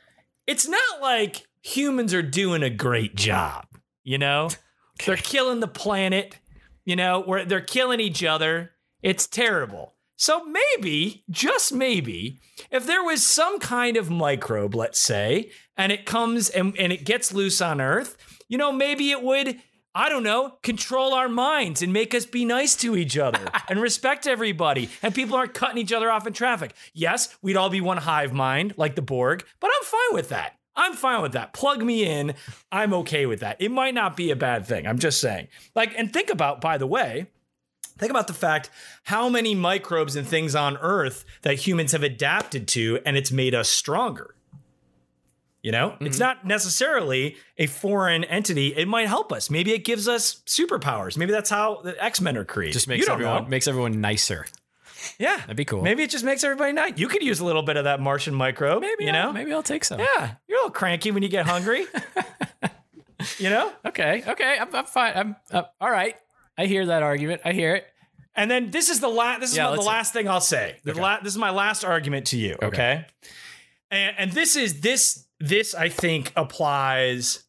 It's 0.46 0.66
not 0.66 1.02
like 1.02 1.46
humans 1.62 2.14
are 2.14 2.22
doing 2.22 2.62
a 2.62 2.70
great 2.70 3.14
job, 3.14 3.66
you 4.02 4.16
know? 4.16 4.48
They're 5.04 5.16
killing 5.16 5.60
the 5.60 5.68
planet, 5.68 6.36
you 6.84 6.96
know, 6.96 7.22
where 7.22 7.46
they're 7.46 7.62
killing 7.62 8.00
each 8.00 8.22
other. 8.22 8.72
It's 9.02 9.26
terrible. 9.26 9.94
So 10.16 10.44
maybe, 10.44 11.24
just 11.30 11.72
maybe, 11.72 12.38
if 12.70 12.86
there 12.86 13.02
was 13.02 13.26
some 13.26 13.58
kind 13.60 13.96
of 13.96 14.10
microbe, 14.10 14.74
let's 14.74 15.00
say, 15.00 15.52
and 15.74 15.90
it 15.90 16.04
comes 16.04 16.50
and, 16.50 16.76
and 16.78 16.92
it 16.92 17.06
gets 17.06 17.32
loose 17.32 17.62
on 17.62 17.80
Earth, 17.80 18.18
you 18.46 18.58
know, 18.58 18.70
maybe 18.70 19.10
it 19.10 19.22
would, 19.22 19.58
I 19.94 20.08
don't 20.08 20.22
know, 20.22 20.58
control 20.62 21.14
our 21.14 21.28
minds 21.28 21.82
and 21.82 21.92
make 21.92 22.14
us 22.14 22.24
be 22.24 22.44
nice 22.44 22.76
to 22.76 22.96
each 22.96 23.18
other 23.18 23.44
and 23.68 23.80
respect 23.80 24.26
everybody. 24.26 24.88
And 25.02 25.14
people 25.14 25.36
aren't 25.36 25.54
cutting 25.54 25.78
each 25.78 25.92
other 25.92 26.10
off 26.10 26.26
in 26.26 26.32
traffic. 26.32 26.74
Yes, 26.94 27.36
we'd 27.42 27.56
all 27.56 27.70
be 27.70 27.80
one 27.80 27.96
hive 27.98 28.32
mind 28.32 28.74
like 28.76 28.94
the 28.94 29.02
Borg, 29.02 29.44
but 29.58 29.70
I'm 29.74 29.84
fine 29.84 30.14
with 30.14 30.28
that. 30.28 30.56
I'm 30.76 30.94
fine 30.94 31.22
with 31.22 31.32
that. 31.32 31.52
Plug 31.52 31.82
me 31.82 32.04
in. 32.04 32.34
I'm 32.70 32.94
okay 32.94 33.26
with 33.26 33.40
that. 33.40 33.60
It 33.60 33.70
might 33.70 33.94
not 33.94 34.16
be 34.16 34.30
a 34.30 34.36
bad 34.36 34.66
thing. 34.66 34.86
I'm 34.86 34.98
just 34.98 35.20
saying. 35.20 35.48
Like, 35.74 35.92
and 35.98 36.12
think 36.12 36.30
about, 36.30 36.60
by 36.60 36.78
the 36.78 36.86
way, 36.86 37.26
Think 38.00 38.10
about 38.10 38.28
the 38.28 38.32
fact 38.32 38.70
how 39.04 39.28
many 39.28 39.54
microbes 39.54 40.16
and 40.16 40.26
things 40.26 40.54
on 40.54 40.78
Earth 40.78 41.22
that 41.42 41.66
humans 41.66 41.92
have 41.92 42.02
adapted 42.02 42.66
to, 42.68 42.98
and 43.04 43.14
it's 43.14 43.30
made 43.30 43.54
us 43.54 43.68
stronger. 43.68 44.34
You 45.62 45.72
know, 45.72 45.96
it's 46.00 46.16
Mm-hmm. 46.16 46.24
not 46.24 46.46
necessarily 46.46 47.36
a 47.58 47.66
foreign 47.66 48.24
entity. 48.24 48.68
It 48.68 48.88
might 48.88 49.08
help 49.08 49.30
us. 49.32 49.50
Maybe 49.50 49.72
it 49.72 49.84
gives 49.84 50.08
us 50.08 50.36
superpowers. 50.46 51.16
Maybe 51.18 51.32
that's 51.32 51.50
how 51.50 51.82
the 51.82 52.02
X 52.02 52.20
Men 52.20 52.36
are 52.38 52.44
created. 52.46 52.72
Just 52.72 52.88
makes 52.88 53.06
everyone 53.08 53.42
know. 53.44 53.48
makes 53.48 53.68
everyone 53.68 54.00
nicer. 54.00 54.46
Yeah, 55.18 55.36
That'd 55.38 55.56
be 55.56 55.64
cool. 55.64 55.82
Maybe 55.82 56.02
it 56.02 56.10
just 56.10 56.24
makes 56.24 56.44
everybody 56.44 56.72
nice. 56.72 56.92
You 56.96 57.08
could 57.08 57.22
use 57.22 57.40
a 57.40 57.44
little 57.44 57.62
bit 57.62 57.76
of 57.78 57.84
that 57.84 58.00
Martian 58.00 58.34
microbe. 58.34 58.82
Maybe 58.82 59.04
you 59.04 59.10
I'll- 59.10 59.28
know. 59.28 59.32
maybe 59.32 59.52
I'll 59.52 59.62
take 59.62 59.84
some. 59.84 59.98
Yeah, 59.98 60.32
you're 60.48 60.58
a 60.58 60.60
little 60.62 60.70
cranky 60.70 61.10
when 61.10 61.22
you 61.22 61.28
get 61.28 61.46
hungry. 61.46 61.86
you 63.38 63.50
know. 63.50 63.72
Okay. 63.86 64.22
Okay. 64.26 64.56
I'm, 64.60 64.74
I'm 64.74 64.84
fine. 64.86 65.12
I'm 65.16 65.36
uh, 65.50 65.62
all 65.80 65.90
right. 65.90 66.16
I 66.56 66.66
hear 66.66 66.86
that 66.86 67.02
argument. 67.02 67.42
I 67.44 67.52
hear 67.52 67.74
it. 67.76 67.86
And 68.34 68.50
then 68.50 68.70
this 68.70 68.88
is 68.88 69.00
the 69.00 69.08
last. 69.08 69.40
This 69.40 69.50
is 69.52 69.56
Yeah, 69.56 69.70
my- 69.70 69.76
the 69.76 69.82
last 69.82 70.12
thing 70.12 70.28
I'll 70.28 70.40
say. 70.40 70.76
The 70.84 70.92
Okay. 70.92 71.00
la- 71.00 71.20
this 71.20 71.32
is 71.32 71.38
my 71.38 71.50
last 71.50 71.84
argument 71.84 72.26
to 72.28 72.36
you. 72.38 72.54
Okay. 72.54 72.66
Okay. 72.66 73.06
And, 73.90 74.14
and 74.18 74.32
this 74.32 74.54
is 74.56 74.80
this 74.80 75.26
this 75.40 75.74
I 75.74 75.88
think 75.88 76.32
applies. 76.36 77.44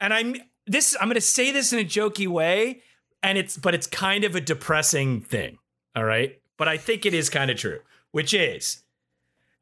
And 0.00 0.12
I'm 0.12 0.36
this. 0.66 0.96
I'm 1.00 1.08
going 1.08 1.14
to 1.14 1.20
say 1.20 1.50
this 1.52 1.72
in 1.72 1.78
a 1.78 1.84
jokey 1.84 2.26
way, 2.28 2.82
and 3.22 3.38
it's 3.38 3.56
but 3.56 3.74
it's 3.74 3.86
kind 3.86 4.24
of 4.24 4.34
a 4.34 4.40
depressing 4.40 5.22
thing. 5.22 5.58
All 5.96 6.04
right, 6.04 6.40
but 6.56 6.68
I 6.68 6.76
think 6.76 7.06
it 7.06 7.14
is 7.14 7.30
kind 7.30 7.50
of 7.50 7.56
true, 7.56 7.80
which 8.10 8.34
is 8.34 8.82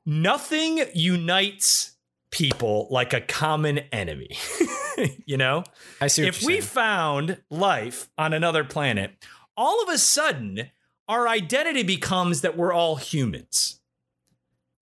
nothing 0.05 0.81
unites 0.95 1.93
people 2.31 2.89
like 2.91 3.13
a 3.13 3.21
common 3.21 3.79
enemy. 3.93 4.31
you 5.27 5.37
know 5.37 5.65
I 6.01 6.09
see. 6.09 6.25
What 6.25 6.29
if 6.29 6.43
we 6.43 6.61
found 6.61 7.43
life 7.51 8.09
on 8.19 8.33
another 8.33 8.65
planet, 8.65 9.13
all 9.57 9.83
of 9.83 9.89
a 9.89 9.99
sudden 9.99 10.71
our 11.09 11.29
identity 11.29 11.83
becomes 11.83 12.41
that 12.41 12.57
we're 12.57 12.73
all 12.73 12.97
humans. 12.97 13.81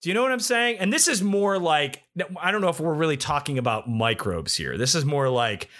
Do 0.05 0.11
you 0.11 0.15
know 0.15 0.21
what 0.21 0.33
I'm 0.33 0.39
saying? 0.39 0.81
And 0.81 0.93
this 0.93 1.09
is 1.09 1.23
more 1.23 1.59
like 1.59 2.03
I 2.39 2.51
don't 2.51 2.61
know 2.61 2.69
if 2.69 2.79
we're 2.79 2.93
really 2.93 3.17
talking 3.17 3.57
about 3.57 3.89
microbes 3.89 4.55
here. 4.55 4.77
This 4.77 4.95
is 4.95 5.07
more 5.07 5.31
like 5.31 5.71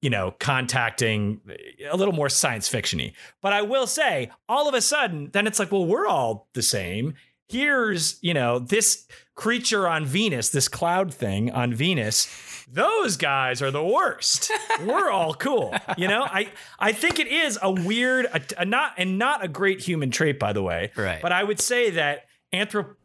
you 0.00 0.08
know 0.08 0.34
contacting 0.38 1.42
eh, 1.50 1.84
a 1.90 1.94
little 1.94 2.14
more 2.14 2.30
science 2.30 2.66
fictiony. 2.66 3.12
But 3.42 3.52
I 3.52 3.60
will 3.60 3.86
say, 3.86 4.30
all 4.48 4.70
of 4.70 4.74
a 4.74 4.80
sudden, 4.80 5.28
then 5.34 5.46
it's 5.46 5.58
like, 5.58 5.70
well, 5.70 5.84
we're 5.84 6.06
all 6.06 6.48
the 6.54 6.62
same. 6.62 7.12
Here's 7.46 8.16
you 8.22 8.32
know 8.32 8.58
this 8.58 9.06
creature 9.34 9.86
on 9.86 10.06
Venus, 10.06 10.48
this 10.48 10.66
cloud 10.66 11.12
thing 11.12 11.50
on 11.50 11.74
Venus. 11.74 12.26
Those 12.72 13.18
guys 13.18 13.60
are 13.60 13.70
the 13.70 13.84
worst. 13.84 14.50
We're 14.80 15.10
all 15.10 15.34
cool, 15.34 15.74
you 15.98 16.08
know. 16.08 16.22
I 16.22 16.50
I 16.78 16.92
think 16.92 17.18
it 17.18 17.26
is 17.26 17.58
a 17.60 17.70
weird, 17.70 18.24
a, 18.24 18.40
a 18.62 18.64
not 18.64 18.94
and 18.96 19.18
not 19.18 19.44
a 19.44 19.48
great 19.48 19.82
human 19.82 20.10
trait, 20.10 20.38
by 20.38 20.54
the 20.54 20.62
way. 20.62 20.90
Right. 20.96 21.20
But 21.20 21.32
I 21.32 21.44
would 21.44 21.60
say 21.60 21.90
that 21.90 22.24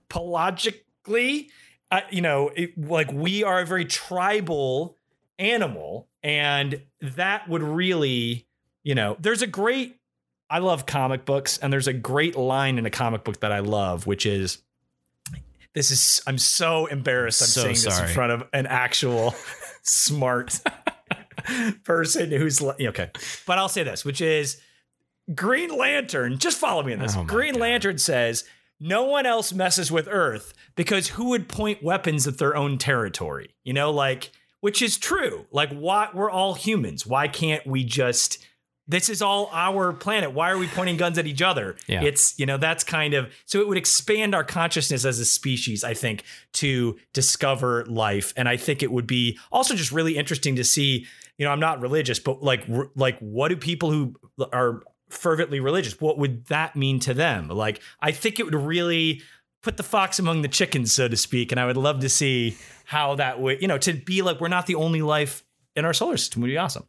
anthropologically, 0.10 1.50
uh, 1.92 2.02
you 2.12 2.22
know, 2.22 2.50
it, 2.56 2.78
like 2.78 3.12
we 3.12 3.44
are 3.44 3.62
a 3.62 3.66
very 3.66 3.86
tribal 3.86 4.98
animal, 5.38 6.08
and 6.24 6.82
that 7.02 7.48
would 7.50 7.64
really, 7.64 8.46
you 8.84 8.96
know, 8.96 9.18
there's 9.20 9.42
a 9.42 9.48
great. 9.48 9.96
I 10.50 10.60
love 10.60 10.86
comic 10.86 11.26
books, 11.26 11.60
and 11.60 11.72
there's 11.72 11.88
a 11.88 11.94
great 11.94 12.36
line 12.36 12.78
in 12.78 12.86
a 12.86 12.90
comic 12.90 13.24
book 13.24 13.40
that 13.42 13.52
I 13.52 13.60
love, 13.60 14.08
which 14.08 14.26
is. 14.26 14.60
This 15.76 15.92
is 15.92 16.22
I'm 16.26 16.40
so 16.40 16.88
embarrassed 16.88 17.44
I'm 17.44 17.48
So 17.48 17.62
saying 17.62 17.76
this 17.76 18.00
in 18.00 18.08
front 18.08 18.32
of 18.32 18.44
an 18.54 18.66
actual 18.66 19.36
smart 19.84 20.60
person 21.84 22.32
who's 22.32 22.60
okay. 22.62 23.12
But 23.46 23.60
I'll 23.60 23.70
say 23.70 23.84
this, 23.84 24.04
which 24.04 24.20
is 24.20 24.60
Green 25.36 25.70
Lantern, 25.70 26.40
just 26.40 26.58
follow 26.58 26.82
me 26.82 26.94
in 26.94 27.00
this. 27.00 27.16
Oh 27.16 27.24
Green 27.24 27.54
God. 27.54 27.62
Lantern 27.62 27.98
says 28.00 28.46
no 28.80 29.04
one 29.04 29.26
else 29.26 29.54
messes 29.54 29.92
with 29.92 30.08
Earth 30.10 30.54
because 30.76 31.10
who 31.10 31.30
would 31.30 31.48
point 31.48 31.84
weapons 31.84 32.28
at 32.28 32.38
their 32.38 32.56
own 32.56 32.78
territory? 32.78 33.56
You 33.64 33.74
know, 33.74 33.92
like 33.92 34.32
which 34.62 34.82
is 34.82 34.98
true. 34.98 35.46
Like 35.52 35.72
why 35.72 36.10
we're 36.14 36.32
all 36.32 36.54
humans. 36.54 37.06
Why 37.06 37.28
can't 37.28 37.66
we 37.66 37.84
just 37.84 38.40
this 38.90 39.08
is 39.08 39.22
all 39.22 39.52
our 39.54 39.94
planet. 39.94 40.34
Why 40.34 40.50
are 40.50 40.58
we 40.58 40.68
pointing 40.68 40.98
guns 40.98 41.20
at 41.20 41.28
each 41.28 41.44
other? 41.44 41.76
Yeah. 41.88 42.02
It's, 42.02 42.38
you 42.40 42.48
know, 42.48 42.58
that's 42.58 42.84
kind 42.84 43.14
of 43.14 43.32
so 43.46 43.62
it 43.62 43.68
would 43.68 43.78
expand 43.78 44.34
our 44.34 44.44
consciousness 44.44 45.06
as 45.06 45.20
a 45.20 45.26
species, 45.26 45.84
I 45.84 45.94
think, 45.94 46.24
to 46.54 46.98
discover 47.14 47.86
life. 47.86 48.34
And 48.36 48.50
I 48.50 48.58
think 48.58 48.82
it 48.82 48.92
would 48.92 49.06
be 49.06 49.38
also 49.52 49.76
just 49.76 49.92
really 49.92 50.18
interesting 50.18 50.56
to 50.56 50.64
see, 50.64 51.06
you 51.38 51.46
know, 51.46 51.52
I'm 51.52 51.60
not 51.60 51.82
religious, 51.82 52.18
but 52.18 52.42
like 52.42 52.66
like 52.96 53.20
what 53.20 53.50
do 53.50 53.58
people 53.58 53.92
who 53.92 54.16
are 54.52 54.82
fervently 55.10 55.60
religious, 55.60 56.00
what 56.00 56.18
would 56.18 56.46
that 56.46 56.76
mean 56.76 57.00
to 57.02 57.14
them? 57.14 57.48
Like 57.48 57.82
I 58.00 58.12
think 58.12 58.40
it 58.40 58.44
would 58.44 58.56
really 58.56 59.22
put 59.62 59.78
the 59.78 59.84
fox 59.84 60.20
among 60.20 60.42
the 60.42 60.48
chickens, 60.48 60.94
so 60.94 61.08
to 61.08 61.18
speak. 61.18 61.52
And 61.52 61.60
I 61.60 61.66
would 61.66 61.78
love 61.78 62.00
to 62.00 62.10
see 62.10 62.58
how 62.86 63.16
that 63.16 63.42
would, 63.42 63.62
you 63.62 63.68
know, 63.68 63.78
to 63.80 63.94
be 63.94 64.22
like 64.22 64.40
we're 64.40 64.48
not 64.48 64.66
the 64.68 64.76
only 64.76 65.02
life 65.02 65.44
in 65.76 65.86
our 65.86 65.94
solar 65.94 66.18
system 66.18 66.42
would 66.42 66.48
be 66.48 66.58
awesome. 66.58 66.88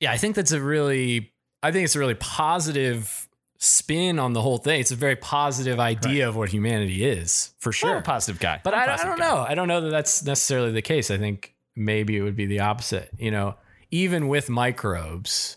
yeah, 0.00 0.12
I 0.12 0.16
think 0.16 0.36
that's 0.36 0.52
a 0.52 0.60
really, 0.60 1.32
I 1.62 1.72
think 1.72 1.84
it's 1.84 1.96
a 1.96 1.98
really 1.98 2.14
positive 2.14 3.28
spin 3.58 4.18
on 4.18 4.32
the 4.32 4.40
whole 4.40 4.58
thing. 4.58 4.80
It's 4.80 4.92
a 4.92 4.96
very 4.96 5.16
positive 5.16 5.80
idea 5.80 6.28
of 6.28 6.36
what 6.36 6.48
humanity 6.48 7.04
is, 7.04 7.54
for 7.58 7.72
sure. 7.72 7.96
a 7.96 8.02
positive 8.02 8.40
guy. 8.40 8.60
But 8.62 8.74
I, 8.74 8.94
I 8.94 9.04
don't 9.04 9.18
guy. 9.18 9.28
know. 9.28 9.44
I 9.48 9.54
don't 9.54 9.68
know 9.68 9.80
that 9.80 9.90
that's 9.90 10.24
necessarily 10.24 10.72
the 10.72 10.82
case. 10.82 11.10
I 11.10 11.18
think 11.18 11.54
maybe 11.74 12.16
it 12.16 12.22
would 12.22 12.36
be 12.36 12.46
the 12.46 12.60
opposite. 12.60 13.10
You 13.18 13.30
know, 13.30 13.56
even 13.90 14.28
with 14.28 14.48
microbes, 14.48 15.56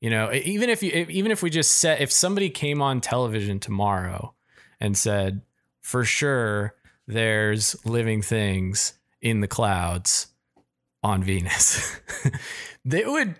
you 0.00 0.10
know, 0.10 0.32
even 0.32 0.68
if 0.70 0.82
you, 0.82 0.90
if- 0.92 1.10
even 1.10 1.30
if 1.32 1.42
we 1.42 1.50
just 1.50 1.72
said, 1.72 2.00
if 2.00 2.12
somebody 2.12 2.50
came 2.50 2.82
on 2.82 3.00
television 3.00 3.58
tomorrow 3.60 4.34
and 4.80 4.96
said, 4.96 5.42
for 5.80 6.04
sure, 6.04 6.74
there's 7.06 7.76
living 7.84 8.20
things 8.22 8.94
in 9.22 9.40
the 9.40 9.48
clouds 9.48 10.28
on 11.02 11.22
Venus, 11.22 11.98
they 12.84 13.04
would, 13.04 13.36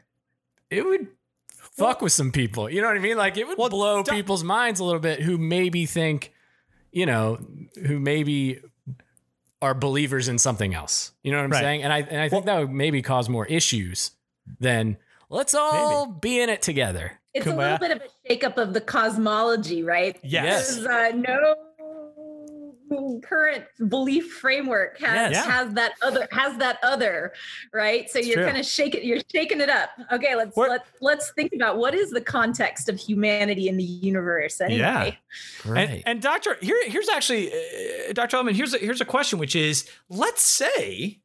it 0.71 0.85
would 0.85 1.09
fuck 1.59 2.01
with 2.01 2.13
some 2.13 2.33
people. 2.33 2.71
You 2.71 2.81
know 2.81 2.89
what 2.89 2.97
I 2.97 3.01
mean? 3.01 3.17
Like 3.17 3.37
it 3.37 3.47
would 3.47 3.59
Well, 3.59 3.69
blow 3.69 4.03
people's 4.05 4.45
minds 4.45 4.81
a 4.81 4.85
little 4.85 5.01
bit 5.01 5.21
who 5.21 5.37
maybe 5.39 5.85
think, 5.87 6.33
you 6.93 7.05
know, 7.07 7.39
who 7.87 7.99
maybe 7.99 8.61
are 9.61 9.75
believers 9.75 10.29
in 10.29 10.39
something 10.39 10.75
else. 10.75 11.13
You 11.23 11.33
know 11.33 11.39
what 11.39 11.45
I'm 11.45 11.51
Right. 11.51 11.61
saying? 11.61 11.83
And 11.83 11.93
I 11.93 11.99
and 12.01 12.21
I 12.21 12.29
think 12.29 12.45
that 12.47 12.59
would 12.61 12.71
maybe 12.71 13.03
cause 13.03 13.29
more 13.29 13.47
issues 13.47 14.13
than 14.61 14.97
let's 15.29 15.55
all 15.55 16.07
be 16.07 16.41
in 16.41 16.49
it 16.49 16.63
together. 16.63 17.21
It's 17.35 17.45
Kumbaya. 17.47 17.55
a 17.55 17.57
little 17.57 17.79
bit 17.79 17.91
of 17.93 18.03
a 18.03 18.33
shakeup 18.35 18.57
of 18.57 18.73
the 18.73 18.81
cosmology, 18.81 19.83
right? 19.83 20.19
Yes. 20.23 20.79
Uh, 20.85 21.13
no 21.15 21.55
current 23.23 23.65
belief 23.89 24.31
framework 24.33 24.99
has 25.01 25.33
Yes. 25.33 25.45
has 25.45 25.75
that 25.75 25.93
other 26.03 26.29
has 26.31 26.57
that 26.59 26.79
other 26.85 27.33
right 27.73 28.09
so 28.09 28.21
you're 28.21 28.45
kind 28.45 28.57
of 28.57 28.65
shaking 28.65 29.05
you're 29.05 29.19
shaking 29.33 29.61
it 29.61 29.69
up 29.69 29.91
okay 30.13 30.37
let's 30.37 30.57
We're- 30.57 30.71
let, 30.71 30.87
let's 31.01 31.33
think 31.33 31.53
about 31.53 31.79
what 31.79 31.95
is 31.95 32.11
the 32.11 32.21
context 32.21 32.89
of 32.89 32.97
humanity 32.99 33.69
in 33.69 33.77
the 33.77 33.83
universe 33.83 34.61
anyway 34.61 34.79
Yeah. 34.79 35.11
Right. 35.65 35.89
And, 35.91 36.03
and 36.07 36.23
Doctor, 36.23 36.57
here, 36.61 36.77
here's 36.87 37.09
actually, 37.09 37.53
uh, 37.53 38.13
Doctor 38.13 38.37
Element. 38.37 38.57
Here's 38.57 38.73
a, 38.73 38.79
here's 38.79 39.01
a 39.01 39.05
question, 39.05 39.39
which 39.41 39.57
is, 39.57 39.89
let's 40.09 40.43
say 40.43 41.19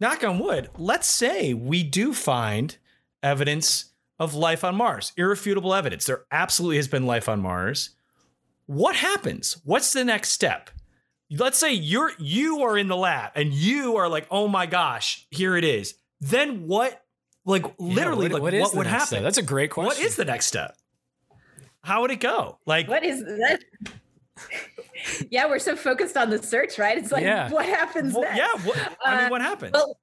knock 0.00 0.22
on 0.22 0.38
wood, 0.38 0.68
let's 0.76 1.06
say 1.08 1.54
we 1.54 1.82
do 1.82 2.12
find 2.12 2.76
evidence 3.22 3.92
of 4.18 4.34
life 4.34 4.64
on 4.64 4.74
Mars, 4.76 5.12
irrefutable 5.16 5.74
evidence. 5.74 6.06
There 6.06 6.24
absolutely 6.30 6.76
has 6.76 6.88
been 6.88 7.06
life 7.06 7.28
on 7.28 7.40
Mars. 7.40 7.90
What 8.66 8.96
happens? 8.96 9.58
What's 9.64 9.92
the 9.92 10.04
next 10.04 10.30
step? 10.32 10.70
Let's 11.30 11.58
say 11.58 11.72
you're 11.72 12.12
you 12.18 12.62
are 12.62 12.78
in 12.78 12.88
the 12.88 12.96
lab 12.96 13.32
and 13.34 13.52
you 13.52 13.96
are 13.96 14.08
like, 14.08 14.26
"Oh 14.30 14.48
my 14.48 14.66
gosh, 14.66 15.26
here 15.30 15.56
it 15.56 15.64
is." 15.64 15.94
Then 16.20 16.66
what 16.66 17.02
like 17.44 17.64
literally 17.78 18.24
what- 18.26 18.32
like 18.32 18.42
what 18.42 18.54
is 18.54 18.62
what 18.62 18.70
the 18.72 18.78
would 18.78 18.86
happen? 18.86 19.06
step? 19.06 19.22
That's 19.22 19.38
a 19.38 19.42
great 19.42 19.70
question. 19.70 19.88
What 19.88 19.98
is 20.00 20.16
the 20.16 20.24
next 20.24 20.46
step? 20.46 20.76
How 21.82 22.00
would 22.02 22.10
it 22.10 22.20
go? 22.20 22.58
Like 22.66 22.88
What 22.88 23.04
is 23.04 23.20
that? 23.20 23.60
yeah, 25.30 25.46
we're 25.46 25.58
so 25.58 25.76
focused 25.76 26.16
on 26.16 26.30
the 26.30 26.42
search, 26.42 26.78
right? 26.78 26.96
It's 26.98 27.12
like, 27.12 27.22
Yeah. 27.22 27.50
what 27.50 27.66
happens 27.66 28.14
Well, 28.14 28.22
next? 28.22 28.38
yeah, 28.38 28.66
what, 28.66 28.96
I 29.04 29.16
mean 29.16 29.26
Uh, 29.26 29.28
what 29.30 29.40
happens? 29.42 29.72
well, 29.72 29.98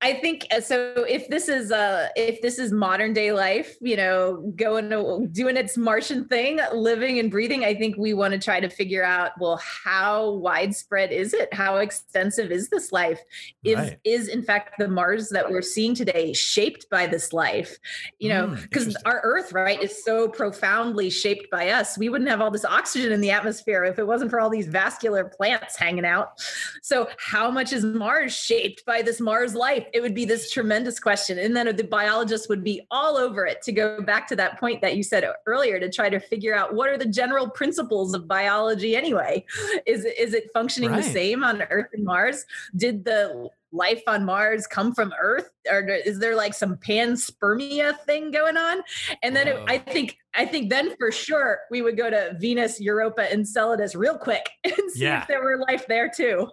I 0.00 0.14
think 0.14 0.46
uh, 0.50 0.60
so. 0.60 1.04
If 1.08 1.28
this 1.28 1.48
is 1.48 1.70
uh, 1.70 2.08
if 2.16 2.40
this 2.42 2.58
is 2.58 2.72
modern 2.72 3.12
day 3.12 3.32
life, 3.32 3.76
you 3.80 3.96
know, 3.96 4.52
going 4.56 4.90
to 4.90 5.28
doing 5.32 5.56
its 5.56 5.76
Martian 5.76 6.26
thing, 6.28 6.60
living 6.72 7.18
and 7.18 7.30
breathing, 7.30 7.64
I 7.64 7.74
think 7.74 7.96
we 7.96 8.14
want 8.14 8.32
to 8.32 8.38
try 8.38 8.60
to 8.60 8.68
figure 8.68 9.04
out, 9.04 9.32
well, 9.38 9.60
how 9.84 10.32
widespread 10.32 11.12
is 11.12 11.34
it? 11.34 11.52
How 11.52 11.76
extensive 11.76 12.50
is 12.50 12.68
this 12.70 12.92
life? 12.92 13.20
Is 13.64 13.76
Right. 13.76 13.98
is 14.04 14.28
in 14.28 14.42
fact 14.42 14.74
the 14.78 14.88
Mars 14.88 15.28
that 15.30 15.50
we're 15.50 15.62
seeing 15.62 15.94
today 15.94 16.32
shaped 16.32 16.88
by 16.90 17.06
this 17.06 17.32
life? 17.32 17.76
You 18.18 18.30
know, 18.30 18.46
Mm, 18.46 18.62
because 18.62 18.86
interesting. 18.86 19.06
our 19.06 19.20
Earth, 19.24 19.52
right, 19.52 19.82
is 19.82 20.04
so 20.04 20.28
profoundly 20.28 21.10
shaped 21.10 21.50
by 21.50 21.70
us. 21.70 21.98
We 21.98 22.08
wouldn't 22.08 22.30
have 22.30 22.40
all 22.40 22.50
this 22.50 22.64
oxygen 22.64 23.12
in 23.12 23.20
the 23.20 23.30
atmosphere 23.30 23.84
if 23.84 23.98
it 23.98 24.06
wasn't 24.06 24.30
for 24.30 24.40
all 24.40 24.50
these 24.50 24.68
vascular 24.68 25.24
plants 25.24 25.76
hanging 25.76 26.04
out. 26.04 26.40
So, 26.82 27.08
how 27.18 27.50
much 27.50 27.72
is 27.72 27.84
Mars 27.84 28.34
shaped 28.34 28.84
by 28.86 29.02
this 29.02 29.20
Mars 29.20 29.54
life? 29.54 29.65
It 29.92 30.00
would 30.00 30.14
be 30.14 30.24
this 30.24 30.50
tremendous 30.50 30.98
question. 31.00 31.38
And 31.38 31.56
then 31.56 31.74
the 31.76 31.84
biologists 31.84 32.48
would 32.48 32.62
be 32.64 32.86
all 32.90 33.16
over 33.16 33.46
it 33.46 33.62
to 33.62 33.72
go 33.72 34.00
back 34.02 34.26
to 34.28 34.36
that 34.36 34.58
point 34.60 34.80
that 34.82 34.96
you 34.96 35.02
said 35.02 35.24
earlier 35.46 35.78
to 35.80 35.90
try 35.90 36.08
to 36.08 36.18
figure 36.20 36.54
out 36.54 36.74
what 36.74 36.88
are 36.88 36.98
the 36.98 37.06
general 37.06 37.48
principles 37.50 38.14
of 38.14 38.26
biology 38.28 38.96
anyway? 38.96 39.44
Is, 39.86 40.04
it- 40.04 40.18
is 40.18 40.34
it 40.34 40.50
functioning 40.52 40.90
Right. 40.90 41.02
the 41.04 41.10
same 41.10 41.42
on 41.44 41.62
Earth 41.70 41.88
and 41.92 42.04
Mars? 42.04 42.44
Did 42.76 43.04
the 43.04 43.48
life 43.72 44.02
on 44.06 44.24
Mars 44.24 44.66
come 44.66 44.94
from 44.94 45.12
Earth? 45.20 45.50
Or 45.70 45.80
is 45.80 46.18
there 46.20 46.36
like 46.36 46.54
some 46.54 46.76
panspermia 46.76 47.98
thing 48.00 48.30
going 48.30 48.56
on? 48.56 48.82
And 49.22 49.34
then 49.34 49.48
it, 49.48 49.56
I 49.66 49.78
think 49.78 50.16
I 50.38 50.44
think 50.44 50.68
then 50.70 50.94
for 50.96 51.10
sure 51.10 51.60
we 51.70 51.80
would 51.82 51.96
go 51.96 52.08
to 52.10 52.36
Venus, 52.38 52.78
Europa, 52.80 53.22
and 53.22 53.40
Enceladus 53.40 53.94
real 53.94 54.16
quick 54.18 54.48
and 54.64 54.74
see 54.90 55.02
Yeah. 55.04 55.22
if 55.22 55.28
there 55.28 55.42
were 55.42 55.58
life 55.68 55.86
there 55.88 56.10
too. 56.14 56.48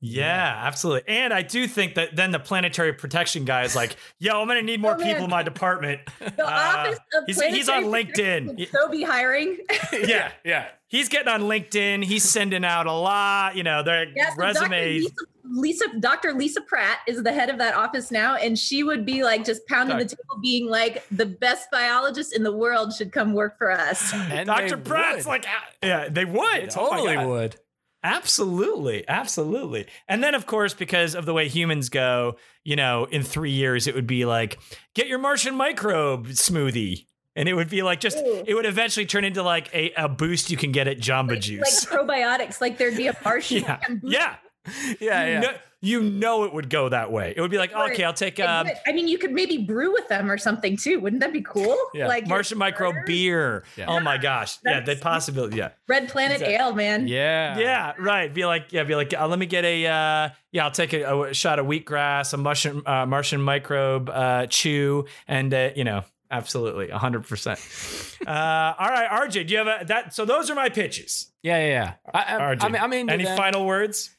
Yeah, 0.00 0.54
absolutely. 0.64 1.08
And 1.08 1.32
I 1.32 1.42
do 1.42 1.66
think 1.66 1.94
that 1.94 2.16
then 2.16 2.30
the 2.32 2.40
planetary 2.40 2.92
protection 2.92 3.44
guy 3.44 3.62
is 3.62 3.74
like, 3.76 3.96
yo, 4.18 4.40
I'm 4.40 4.48
going 4.48 4.58
to 4.60 4.66
need 4.66 4.80
more 4.82 4.94
Oh, 4.94 5.02
people 5.02 5.24
in 5.24 5.30
my 5.30 5.42
department. 5.42 6.00
The 6.18 6.44
Uh, 6.48 6.50
office 6.50 6.98
of 7.14 7.24
he's- 7.26 7.40
he's 7.54 7.68
on 7.68 7.84
LinkedIn. 7.84 8.70
So 8.70 8.88
be 8.88 9.02
hiring. 9.02 9.58
yeah. 9.92 10.32
yeah. 10.44 10.66
He's 10.88 11.08
getting 11.08 11.28
on 11.28 11.42
LinkedIn. 11.42 12.02
He's 12.04 12.24
sending 12.24 12.64
out 12.64 12.86
a 12.86 12.92
lot, 12.92 13.56
you 13.56 13.62
know, 13.62 13.82
their 13.82 14.06
Yes, 14.16 14.34
so 14.34 14.42
Dr. 14.42 14.46
resumes. 14.70 15.06
Lisa, 15.50 15.84
Lisa, 15.84 16.00
Dr. 16.00 16.32
Lisa 16.34 16.60
Pratt 16.60 16.98
is 17.06 17.22
the 17.22 17.32
head 17.32 17.48
of 17.50 17.58
that 17.58 17.74
office 17.74 18.10
now, 18.10 18.36
and 18.36 18.58
she 18.58 18.82
would 18.82 19.04
be 19.06 19.22
like 19.24 19.44
just 19.44 19.66
pounding 19.66 19.98
the 19.98 20.04
table, 20.04 20.40
being 20.42 20.68
like, 20.68 21.04
"The 21.10 21.26
best 21.26 21.70
biologist 21.70 22.34
in 22.34 22.42
the 22.42 22.52
world 22.52 22.92
should 22.92 23.12
come 23.12 23.32
work 23.34 23.58
for 23.58 23.70
us." 23.70 24.12
And 24.30 24.46
Dr. 24.46 24.76
Pratt's 24.76 25.24
would. 25.24 25.30
like, 25.30 25.46
ah, 25.48 25.64
yeah, 25.82 26.08
they 26.08 26.24
would. 26.24 26.62
They 26.62 26.68
Oh 26.76 26.90
totally 26.90 27.14
God. 27.14 27.26
would. 27.26 27.56
Absolutely. 28.04 29.06
Absolutely. 29.08 29.86
And 30.08 30.22
then, 30.22 30.34
of 30.34 30.46
course, 30.46 30.72
because 30.72 31.14
of 31.14 31.26
the 31.26 31.34
way 31.34 31.48
humans 31.48 31.88
go, 31.88 32.36
you 32.64 32.76
know, 32.76 33.06
in 33.06 33.22
three 33.22 33.50
years, 33.50 33.86
it 33.86 33.94
would 33.94 34.06
be 34.06 34.24
like, 34.24 34.58
get 34.94 35.08
your 35.08 35.18
Martian 35.18 35.54
microbe 35.56 36.28
smoothie. 36.28 37.06
And 37.34 37.48
it 37.48 37.54
would 37.54 37.68
be 37.68 37.82
like 37.82 38.00
just, 38.00 38.18
Ooh. 38.18 38.44
it 38.46 38.54
would 38.54 38.66
eventually 38.66 39.04
turn 39.06 39.24
into 39.24 39.42
like 39.42 39.72
a, 39.74 39.92
a 39.96 40.08
boost 40.08 40.50
you 40.50 40.56
can 40.56 40.72
get 40.72 40.86
at 40.88 40.98
Jamba 40.98 41.30
like, 41.30 41.40
Juice. 41.40 41.90
like 41.90 42.00
probiotics, 42.06 42.60
like 42.60 42.78
there'd 42.78 42.96
be 42.96 43.08
a 43.08 43.16
Martian. 43.24 43.62
yeah. 43.62 43.78
boost 43.88 44.14
Yeah. 44.14 44.36
Yeah, 45.00 45.24
you 45.26 45.32
yeah. 45.32 45.40
Know, 45.40 45.50
you 45.80 46.02
know 46.02 46.42
it 46.42 46.52
would 46.52 46.70
go 46.70 46.88
that 46.88 47.12
way. 47.12 47.32
It 47.36 47.40
would 47.40 47.52
be 47.52 47.56
like, 47.58 47.72
Right. 47.72 47.92
okay, 47.92 48.02
I'll 48.02 48.12
take 48.12 48.40
It 48.40 48.42
um. 48.42 48.66
I 48.86 48.92
mean, 48.92 49.06
you 49.06 49.16
could 49.16 49.30
maybe 49.30 49.58
brew 49.58 49.92
with 49.92 50.08
them 50.08 50.28
or 50.28 50.36
something 50.36 50.76
too. 50.76 50.98
Wouldn't 50.98 51.20
that 51.20 51.32
be 51.32 51.40
cool? 51.42 51.76
Yeah. 51.94 52.08
Like 52.08 52.24
your 52.24 52.30
Martian 52.30 52.58
micro 52.58 52.92
beer. 53.06 53.62
Yeah. 53.76 53.86
Oh 53.88 54.00
my 54.00 54.18
gosh. 54.18 54.58
Yeah, 54.64 54.80
the 54.80 54.86
That's- 54.86 55.00
possibility. 55.00 55.56
Yeah. 55.58 55.70
Red 55.86 56.08
Planet 56.08 56.36
Exactly. 56.40 56.54
Ale, 56.56 56.74
man. 56.74 57.06
Yeah. 57.06 57.58
Yeah, 57.58 57.92
right. 57.98 58.32
Be 58.34 58.44
like, 58.44 58.72
yeah, 58.72 58.82
be 58.84 58.94
like, 58.96 59.14
uh, 59.18 59.28
let 59.28 59.38
me 59.38 59.46
get 59.46 59.64
a, 59.64 59.86
uh, 59.86 60.28
yeah, 60.52 60.64
I'll 60.64 60.70
take 60.72 60.92
a, 60.92 61.22
a 61.22 61.32
shot 61.34 61.58
of 61.60 61.66
wheatgrass, 61.66 62.34
a 62.34 62.36
Martian, 62.36 62.82
uh, 62.84 63.06
Martian 63.06 63.40
microbe 63.40 64.10
uh, 64.10 64.46
chew, 64.46 65.06
and 65.28 65.54
uh, 65.54 65.70
you 65.76 65.84
know, 65.84 66.02
absolutely, 66.30 66.88
hundred 66.90 67.26
percent. 67.26 67.60
Uh, 68.26 68.74
all 68.78 68.88
right, 68.90 69.08
RJ, 69.26 69.46
do 69.46 69.52
you 69.54 69.58
have 69.58 69.68
a 69.68 69.84
that? 69.86 70.12
So 70.12 70.24
those 70.26 70.50
are 70.50 70.54
my 70.54 70.68
pitches. 70.68 71.30
Yeah, 71.42 71.58
yeah, 71.58 71.68
yeah. 71.68 71.94
I, 72.12 72.36
I, 72.36 72.54
RJ, 72.56 72.64
I'm, 72.64 72.74
I'm 72.76 72.92
into 72.92 73.12
any 73.12 73.24
them. 73.24 73.36
final 73.38 73.64
words? 73.64 74.10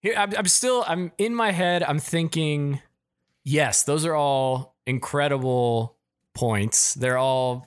Here, 0.00 0.14
I'm, 0.16 0.32
I'm 0.36 0.46
still, 0.46 0.84
I'm 0.86 1.12
in 1.18 1.34
my 1.34 1.50
head. 1.52 1.82
I'm 1.82 1.98
thinking, 1.98 2.80
yes, 3.42 3.82
those 3.84 4.04
are 4.04 4.14
all 4.14 4.76
incredible 4.86 5.96
points. 6.34 6.92
They're 6.94 7.16
all 7.18 7.66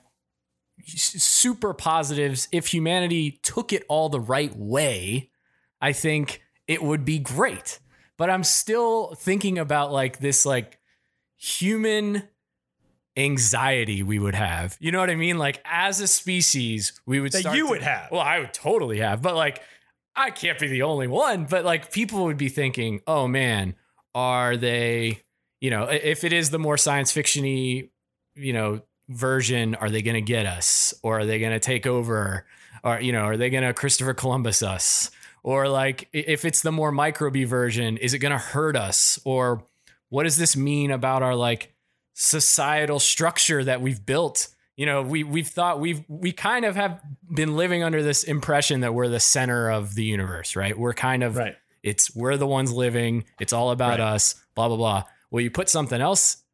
super 0.86 1.74
positives. 1.74 2.48
If 2.52 2.68
humanity 2.68 3.40
took 3.42 3.72
it 3.72 3.84
all 3.88 4.08
the 4.08 4.20
right 4.20 4.54
way, 4.56 5.30
I 5.80 5.92
think 5.92 6.42
it 6.68 6.82
would 6.82 7.04
be 7.04 7.18
great. 7.18 7.80
But 8.16 8.30
I'm 8.30 8.44
still 8.44 9.14
thinking 9.14 9.58
about 9.58 9.92
like 9.92 10.18
this, 10.20 10.46
like 10.46 10.78
human 11.36 12.22
anxiety 13.16 14.02
we 14.02 14.18
would 14.18 14.34
have. 14.34 14.76
You 14.80 14.92
know 14.92 15.00
what 15.00 15.10
I 15.10 15.14
mean? 15.16 15.38
Like 15.38 15.60
as 15.64 16.00
a 16.00 16.06
species, 16.06 17.00
we 17.06 17.20
would 17.20 17.32
That 17.32 17.54
you 17.54 17.64
to- 17.64 17.70
would 17.70 17.82
have. 17.82 18.10
Well, 18.12 18.20
I 18.20 18.38
would 18.40 18.54
totally 18.54 18.98
have, 19.00 19.22
but 19.22 19.34
like 19.34 19.60
I 20.18 20.30
can't 20.30 20.58
be 20.58 20.66
the 20.66 20.82
only 20.82 21.06
one. 21.06 21.44
But 21.44 21.64
like 21.64 21.92
people 21.92 22.24
would 22.24 22.36
be 22.36 22.48
thinking, 22.48 23.00
oh 23.06 23.28
man, 23.28 23.76
are 24.14 24.56
they? 24.56 25.22
You 25.60 25.70
know, 25.70 25.84
if 25.84 26.24
it 26.24 26.32
is 26.32 26.50
the 26.50 26.58
more 26.58 26.76
science 26.76 27.12
fictiony, 27.12 27.90
you 28.34 28.52
know, 28.52 28.82
version, 29.08 29.74
are 29.76 29.90
they 29.90 30.02
going 30.02 30.14
to 30.14 30.20
get 30.20 30.44
us, 30.44 30.94
or 31.02 31.20
are 31.20 31.26
they 31.26 31.38
going 31.38 31.52
to 31.52 31.60
take 31.60 31.86
over, 31.86 32.46
or 32.84 33.00
you 33.00 33.12
know, 33.12 33.22
are 33.22 33.36
they 33.36 33.50
going 33.50 33.64
to 33.64 33.72
Christopher 33.72 34.14
Columbus 34.14 34.62
us, 34.62 35.10
or 35.42 35.68
like 35.68 36.08
if 36.12 36.44
it's 36.44 36.62
the 36.62 36.72
more 36.72 36.92
microbe 36.92 37.44
version, 37.46 37.96
is 37.96 38.12
it 38.12 38.18
going 38.18 38.32
to 38.32 38.38
hurt 38.38 38.76
us, 38.76 39.18
or 39.24 39.64
what 40.10 40.24
does 40.24 40.36
this 40.36 40.56
mean 40.56 40.90
about 40.90 41.22
our 41.22 41.34
like 41.34 41.72
societal 42.14 42.98
structure 42.98 43.64
that 43.64 43.80
we've 43.80 44.04
built? 44.04 44.48
You 44.78 44.86
know, 44.86 45.02
we 45.02 45.24
we've 45.24 45.48
thought 45.48 45.80
we've 45.80 46.02
we 46.08 46.30
kind 46.30 46.64
of 46.64 46.76
have 46.76 47.00
been 47.34 47.56
living 47.56 47.82
under 47.82 48.00
this 48.00 48.22
impression 48.22 48.80
that 48.80 48.94
we're 48.94 49.08
the 49.08 49.18
center 49.20 49.68
of 49.70 49.96
the 49.96 50.04
universe, 50.04 50.54
right? 50.54 50.78
We're 50.78 50.94
kind 50.94 51.24
of 51.24 51.36
Right. 51.36 51.56
it's 51.82 52.14
we're 52.14 52.36
the 52.36 52.46
ones 52.46 52.72
living. 52.72 53.24
It's 53.40 53.52
all 53.52 53.72
about 53.72 53.98
Right. 53.98 54.14
us. 54.14 54.36
Blah 54.54 54.68
blah 54.68 54.76
blah. 54.76 55.02
Well, 55.32 55.42
you 55.42 55.50
put 55.50 55.68
something 55.68 56.00
else 56.00 56.44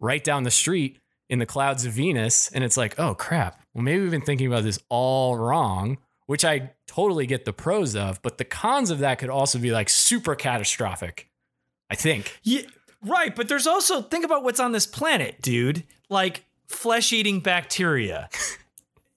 right 0.00 0.22
down 0.22 0.42
the 0.42 0.50
street 0.50 0.98
in 1.28 1.38
the 1.38 1.46
clouds 1.46 1.84
of 1.84 1.92
Venus, 1.92 2.48
and 2.52 2.64
it's 2.64 2.76
like, 2.76 2.98
oh 2.98 3.14
crap. 3.14 3.62
Well, 3.72 3.84
maybe 3.84 4.02
we've 4.02 4.10
been 4.10 4.20
thinking 4.20 4.48
about 4.48 4.64
this 4.64 4.78
all 4.88 5.36
wrong. 5.38 5.98
Which 6.26 6.44
I 6.44 6.72
totally 6.86 7.26
get 7.26 7.44
the 7.44 7.52
pros 7.52 7.94
of, 7.96 8.20
but 8.22 8.38
the 8.38 8.44
cons 8.44 8.90
of 8.90 9.00
that 9.00 9.18
could 9.18 9.30
also 9.30 9.58
be 9.60 9.70
like 9.72 9.88
super 9.88 10.34
catastrophic. 10.36 11.28
I 11.88 11.94
think. 11.94 12.38
Yeah, 12.42 12.62
right. 13.02 13.34
But 13.34 13.48
there's 13.48 13.66
also 13.68 14.02
think 14.02 14.24
about 14.24 14.42
what's 14.44 14.60
on 14.60 14.72
this 14.72 14.86
planet, 14.86 15.40
dude. 15.40 15.84
Like 16.08 16.44
flesh-eating 16.70 17.40
bacteria. 17.40 18.28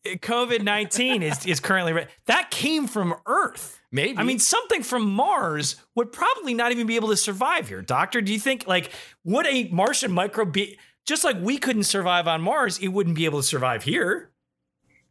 COVID 0.05 0.63
nineteen 0.63 1.23
is 1.23 1.45
is 1.45 1.59
currently 1.61 1.93
re- 1.93 2.07
that 2.25 2.51
came 2.51 2.87
from 2.87 3.15
Earth. 3.25 3.79
Maybe. 3.91 4.17
I 4.17 4.23
mean, 4.23 4.39
something 4.39 4.81
from 4.83 5.09
Mars 5.09 5.75
would 5.95 6.11
probably 6.11 6.53
not 6.53 6.71
even 6.71 6.87
be 6.87 6.95
able 6.95 7.09
to 7.09 7.15
survive 7.15 7.69
here. 7.69 7.81
Doctor, 7.81 8.19
do 8.21 8.33
you 8.33 8.39
think 8.39 8.67
like 8.67 8.91
would 9.23 9.45
a 9.47 9.69
Martian 9.69 10.11
microbe 10.11 10.51
be 10.51 10.77
just 11.05 11.23
like 11.23 11.37
we 11.39 11.57
couldn't 11.57 11.83
survive 11.83 12.27
on 12.27 12.41
Mars? 12.41 12.79
It 12.79 12.89
wouldn't 12.89 13.15
be 13.15 13.23
able 13.25 13.39
to 13.39 13.47
survive 13.47 13.83
here. 13.83 14.31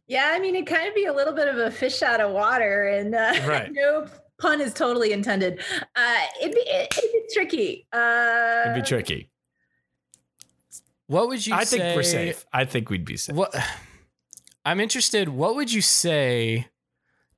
Yeah, 0.05 0.31
I 0.33 0.39
mean, 0.39 0.55
it 0.55 0.67
kind 0.67 0.87
of 0.87 0.93
be 0.93 1.05
a 1.05 1.13
little 1.13 1.33
bit 1.33 1.47
of 1.47 1.57
a 1.57 1.71
fish 1.71 2.03
out 2.03 2.19
of 2.19 2.31
water, 2.31 2.89
and 2.89 3.15
uh, 3.15 3.33
Right. 3.47 3.69
no 3.71 4.05
pun 4.39 4.59
is 4.61 4.73
totally 4.73 5.11
intended. 5.13 5.59
Uh, 5.95 6.15
it'd 6.41 6.53
be 6.53 6.59
it, 6.61 6.93
it'd 6.97 7.11
be 7.11 7.23
tricky. 7.33 7.87
Uh, 7.91 8.63
It'd 8.65 8.75
be 8.83 8.87
tricky. 8.87 9.29
What 11.07 11.27
would 11.27 11.45
you 11.45 11.53
say? 11.53 11.59
I 11.59 11.63
say? 11.63 11.77
think 11.77 11.95
we're 11.95 12.03
safe. 12.03 12.45
I 12.53 12.65
think 12.65 12.89
we'd 12.89 13.05
be 13.05 13.17
safe. 13.17 13.35
What 13.35 13.53
I'm 14.65 14.79
interested. 14.79 15.29
What 15.29 15.55
would 15.55 15.71
you 15.71 15.81
say, 15.81 16.67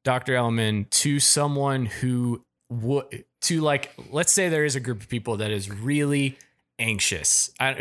Doctor 0.03 0.33
Ehlmann, 0.33 0.89
to 0.91 1.19
someone 1.19 1.85
who 1.87 2.43
would 2.69 3.25
to 3.41 3.61
like? 3.61 3.91
Let's 4.11 4.31
say 4.33 4.49
there 4.49 4.65
is 4.65 4.75
a 4.75 4.79
group 4.79 5.01
of 5.01 5.09
people 5.09 5.37
that 5.37 5.51
is 5.51 5.69
really 5.69 6.37
anxious 6.77 7.51
uh, 7.59 7.73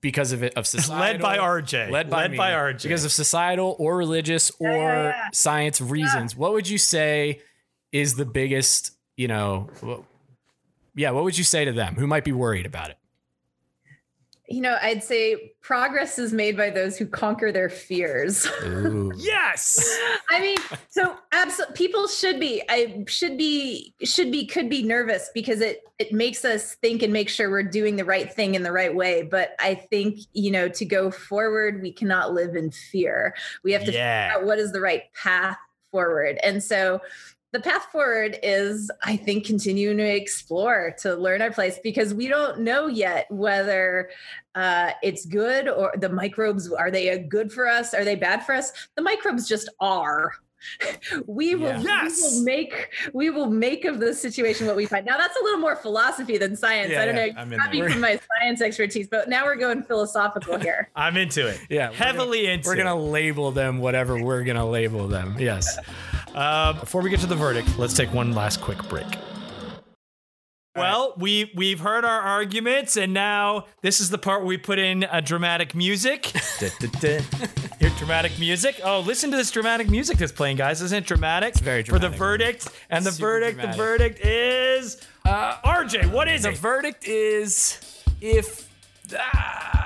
because 0.00 0.32
of 0.32 0.42
it 0.42 0.54
of 0.54 0.66
societal, 0.68 1.00
Led 1.00 1.20
by 1.20 1.38
RJ. 1.38 1.90
led 1.90 2.10
by 2.10 2.28
me, 2.28 2.36
by 2.36 2.50
RJ. 2.52 2.82
because 2.82 3.04
of 3.04 3.10
societal 3.12 3.74
or 3.78 3.96
religious 3.96 4.52
or 4.60 4.68
yeah, 4.70 5.08
yeah. 5.08 5.28
science 5.32 5.80
reasons. 5.80 6.36
What 6.36 6.52
would 6.52 6.68
you 6.68 6.78
say 6.78 7.40
is 7.92 8.14
the 8.14 8.26
biggest? 8.26 8.92
You 9.16 9.28
know, 9.28 9.68
yeah, 10.94 11.10
what 11.10 11.24
would 11.24 11.36
you 11.36 11.44
say 11.44 11.64
to 11.64 11.72
them 11.72 11.96
who 11.96 12.06
might 12.06 12.24
be 12.24 12.32
worried 12.32 12.66
about 12.66 12.90
it? 12.90 12.96
You 14.52 14.60
know, 14.60 14.76
I'd 14.82 15.02
say 15.02 15.54
progress 15.62 16.18
is 16.18 16.34
made 16.34 16.58
by 16.58 16.68
those 16.68 16.98
who 16.98 17.06
conquer 17.06 17.50
their 17.50 17.70
fears. 17.70 18.46
Yes. 19.16 19.98
I 20.30 20.40
mean, 20.40 20.58
so 20.90 21.16
absolutely, 21.32 21.74
people 21.76 22.06
should 22.08 22.40
be, 22.40 22.62
I 22.68 23.04
should 23.06 23.36
be, 23.38 23.94
should 24.02 24.32
be, 24.32 24.46
could 24.46 24.68
be 24.68 24.82
nervous 24.82 25.30
because 25.34 25.60
it 25.60 25.80
it 25.98 26.12
makes 26.12 26.44
us 26.44 26.74
think 26.76 27.02
and 27.02 27.12
make 27.12 27.28
sure 27.28 27.50
we're 27.50 27.62
doing 27.62 27.96
the 27.96 28.04
right 28.04 28.32
thing 28.32 28.54
in 28.54 28.62
the 28.62 28.72
right 28.72 28.94
way. 28.94 29.22
But 29.22 29.50
I 29.60 29.74
think 29.74 30.18
you 30.32 30.50
know, 30.50 30.68
to 30.68 30.84
go 30.84 31.10
forward, 31.10 31.80
we 31.82 31.92
cannot 31.92 32.32
live 32.34 32.56
in 32.56 32.70
fear. 32.70 33.34
We 33.62 33.72
have 33.72 33.84
to 33.84 33.92
Yeah. 33.92 34.28
figure 34.28 34.40
out 34.40 34.46
what 34.46 34.58
is 34.58 34.72
the 34.72 34.80
right 34.80 35.04
path 35.14 35.56
forward, 35.90 36.38
and 36.42 36.62
so 36.62 37.00
the 37.52 37.60
path 37.60 37.86
forward 37.92 38.38
is 38.42 38.90
i 39.04 39.16
think 39.16 39.44
continuing 39.46 39.96
to 39.98 40.04
explore 40.16 40.94
to 40.98 41.14
learn 41.14 41.42
our 41.42 41.50
place 41.50 41.78
because 41.82 42.14
we 42.14 42.26
don't 42.26 42.60
know 42.60 42.86
yet 42.86 43.26
whether 43.30 44.10
uh, 44.54 44.90
it's 45.02 45.24
good 45.24 45.68
or 45.68 45.92
the 45.98 46.08
microbes 46.08 46.70
are 46.72 46.90
they 46.90 47.18
good 47.18 47.50
for 47.52 47.66
us 47.68 47.94
are 47.94 48.04
they 48.04 48.14
bad 48.16 48.44
for 48.44 48.54
us 48.54 48.72
the 48.96 49.02
microbes 49.02 49.48
just 49.48 49.68
are 49.80 50.32
we 51.26 51.56
will, 51.56 51.70
Yeah. 51.70 51.80
Yes. 51.82 52.22
we 52.22 52.36
will 52.38 52.44
make 52.44 52.88
we 53.12 53.30
will 53.30 53.50
make 53.50 53.84
of 53.84 53.98
the 53.98 54.14
situation 54.14 54.66
what 54.66 54.76
we 54.76 54.86
find 54.86 55.04
now 55.04 55.18
that's 55.18 55.36
a 55.36 55.42
little 55.42 55.58
more 55.58 55.74
philosophy 55.74 56.38
than 56.38 56.54
science 56.54 56.92
Yeah, 56.92 57.02
i 57.02 57.06
don't 57.06 57.16
yeah, 57.16 57.26
know 57.26 57.32
I'm 57.40 57.52
in 57.52 57.58
not 57.58 57.72
there. 57.72 57.90
from 57.90 58.00
my 58.00 58.20
science 58.38 58.60
expertise 58.60 59.08
but 59.08 59.28
now 59.28 59.44
we're 59.44 59.56
going 59.56 59.82
philosophical 59.82 60.58
here 60.58 60.88
I'm 60.96 61.16
into 61.16 61.48
it. 61.48 61.58
Yeah, 61.68 61.90
we're 61.90 61.96
Heavily 61.96 62.46
into 62.46 62.68
We're 62.68 62.76
gonna 62.76 62.94
label 62.94 63.50
them 63.50 63.78
whatever 63.78 64.22
we're 64.22 64.44
gonna 64.44 64.68
label 64.68 65.08
them. 65.08 65.34
Yes. 65.38 65.78
Uh, 66.34 66.72
before 66.74 67.02
we 67.02 67.10
get 67.10 67.20
to 67.20 67.26
the 67.26 67.34
verdict, 67.36 67.78
let's 67.78 67.94
take 67.94 68.12
one 68.12 68.32
last 68.32 68.60
quick 68.60 68.82
break. 68.88 69.06
Well, 70.74 71.12
we 71.18 71.52
we've 71.54 71.80
heard 71.80 72.06
our 72.06 72.20
arguments, 72.22 72.96
and 72.96 73.12
now 73.12 73.66
this 73.82 74.00
is 74.00 74.08
the 74.08 74.16
part 74.16 74.40
where 74.40 74.46
we 74.48 74.56
put 74.56 74.78
in 74.78 75.02
a 75.12 75.20
dramatic 75.20 75.74
music. 75.74 76.24
Hear 76.58 77.90
dramatic 77.98 78.38
music. 78.38 78.80
Oh, 78.82 79.00
listen 79.00 79.30
to 79.32 79.36
this 79.36 79.50
dramatic 79.50 79.90
music 79.90 80.16
that's 80.16 80.32
playing, 80.32 80.56
guys. 80.56 80.80
Isn't 80.80 81.04
it 81.04 81.06
dramatic? 81.06 81.56
very 81.56 81.82
dramatic. 81.82 82.08
For 82.08 82.12
the 82.12 82.16
verdict, 82.16 82.68
and 82.88 83.04
the 83.04 83.12
Super 83.12 83.26
verdict, 83.32 83.58
dramatic. 83.58 83.76
the 83.76 83.82
verdict 83.84 84.20
is 84.24 85.06
uh, 85.26 85.56
RJ. 85.62 86.10
What 86.10 86.28
is 86.28 86.44
The 86.44 86.48
it? 86.48 86.52
The 86.54 86.60
verdict 86.60 87.04
is 87.06 88.02
if. 88.22 88.66
Ah. 89.14 89.81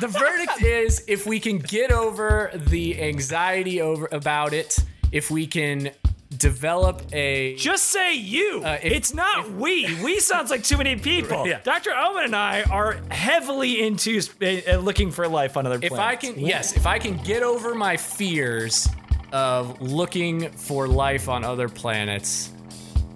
The 0.00 0.08
verdict 0.08 0.62
is 0.62 1.04
if 1.06 1.26
we 1.26 1.40
can 1.40 1.58
get 1.58 1.90
over 1.92 2.50
the 2.54 3.00
anxiety 3.02 3.80
over 3.80 4.08
about 4.12 4.52
it, 4.52 4.78
if 5.12 5.30
we 5.30 5.46
can 5.46 5.90
develop 6.36 7.02
a 7.12 7.54
Just 7.56 7.84
say 7.86 8.14
you. 8.14 8.62
Uh, 8.64 8.78
if- 8.82 8.92
it's 8.92 9.14
not 9.14 9.50
we. 9.52 9.94
We 10.04 10.20
sounds 10.20 10.50
like 10.50 10.62
too 10.62 10.76
many 10.76 10.96
people. 10.96 11.46
Yeah. 11.48 11.60
Dr. 11.64 11.90
Owen 11.96 12.24
and 12.26 12.36
I 12.36 12.62
are 12.64 13.00
heavily 13.10 13.80
into 13.82 14.20
sp- 14.20 14.42
uh, 14.68 14.76
looking 14.76 15.10
for 15.10 15.26
life 15.26 15.56
on 15.56 15.66
other 15.66 15.78
if 15.82 15.88
planets. 15.92 15.98
I 15.98 16.16
can 16.16 16.38
yes, 16.38 16.76
if 16.76 16.86
I 16.86 16.98
can 16.98 17.16
get 17.18 17.42
over 17.42 17.74
my 17.74 17.96
fears 17.96 18.88
of 19.32 19.80
looking 19.80 20.50
for 20.50 20.86
life 20.86 21.28
on 21.28 21.44
other 21.44 21.68
planets, 21.68 22.50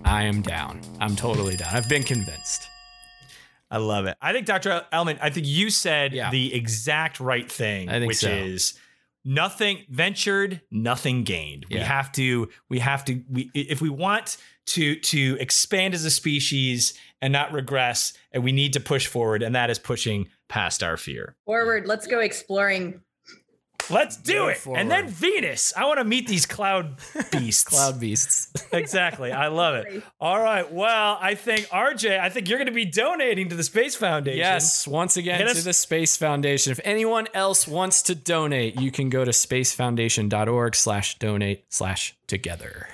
I 0.04 0.22
am 0.24 0.40
down. 0.42 0.80
I'm 1.00 1.14
totally 1.14 1.56
down. 1.56 1.68
I've 1.72 1.88
been 1.88 2.02
convinced. 2.02 2.68
I 3.72 3.78
love 3.78 4.06
it. 4.06 4.16
I 4.20 4.32
think 4.32 4.46
Dr. 4.46 4.84
Ehlmann, 4.92 5.18
I 5.22 5.30
think 5.30 5.46
you 5.46 5.70
said 5.70 6.12
Yeah. 6.12 6.30
the 6.30 6.54
exact 6.54 7.18
right 7.18 7.50
thing, 7.50 7.88
I 7.88 7.98
think 7.98 8.08
which 8.08 8.18
so. 8.18 8.28
is 8.30 8.74
nothing 9.24 9.84
ventured, 9.88 10.60
nothing 10.70 11.24
gained. 11.24 11.64
We 11.70 11.78
have 11.78 12.12
to, 12.12 12.48
we 12.68 12.80
have 12.80 13.04
to, 13.06 13.22
we 13.30 13.50
if 13.54 13.80
we 13.80 13.88
want 13.88 14.36
to 14.66 14.96
to 14.96 15.36
expand 15.40 15.94
as 15.94 16.04
a 16.04 16.10
species 16.10 16.94
and 17.20 17.32
not 17.32 17.50
regress, 17.52 18.12
and 18.32 18.44
we 18.44 18.52
need 18.52 18.72
to 18.74 18.80
push 18.80 19.06
forward, 19.06 19.42
and 19.42 19.54
that 19.54 19.70
is 19.70 19.78
pushing 19.78 20.28
past 20.48 20.82
our 20.82 20.96
fear. 20.96 21.34
forward 21.46 21.86
let's 21.86 22.06
go 22.06 22.20
exploring 22.20 23.00
Let's 23.90 24.16
do 24.16 24.32
Go 24.34 24.48
it. 24.48 24.66
And 24.66 24.90
then. 24.90 25.08
Venus. 25.08 25.72
I 25.76 25.84
want 25.84 25.98
to 25.98 26.04
meet 26.04 26.26
these 26.28 26.46
cloud 26.46 26.96
beasts. 27.32 27.64
Cloud 27.64 28.00
beasts. 28.00 28.52
exactly. 28.72 29.32
I 29.32 29.48
love 29.48 29.74
it. 29.74 30.02
All 30.20 30.40
right. 30.40 30.70
Well, 30.72 31.18
I 31.20 31.34
think 31.34 31.66
RJ, 31.68 32.18
I 32.18 32.28
think 32.28 32.48
you're 32.48 32.58
going 32.58 32.66
to 32.66 32.72
be 32.72 32.84
donating 32.84 33.48
to 33.50 33.56
the 33.56 33.62
Space 33.62 33.94
Foundation. 33.94 34.38
Yes, 34.38 34.86
once 34.86 35.16
again 35.16 35.38
Hit 35.38 35.44
to 35.48 35.50
us- 35.58 35.64
the 35.64 35.72
Space 35.72 36.16
Foundation. 36.16 36.72
If 36.72 36.80
anyone 36.84 37.28
else 37.34 37.66
wants 37.68 38.02
to 38.02 38.14
donate, 38.14 38.80
you 38.80 38.90
can 38.90 39.10
go 39.10 39.24
to 39.24 39.30
spacefoundation.org 39.30 40.74
slash 40.74 41.18
donate 41.18 41.64
slash 41.68 42.16
together. 42.26 42.88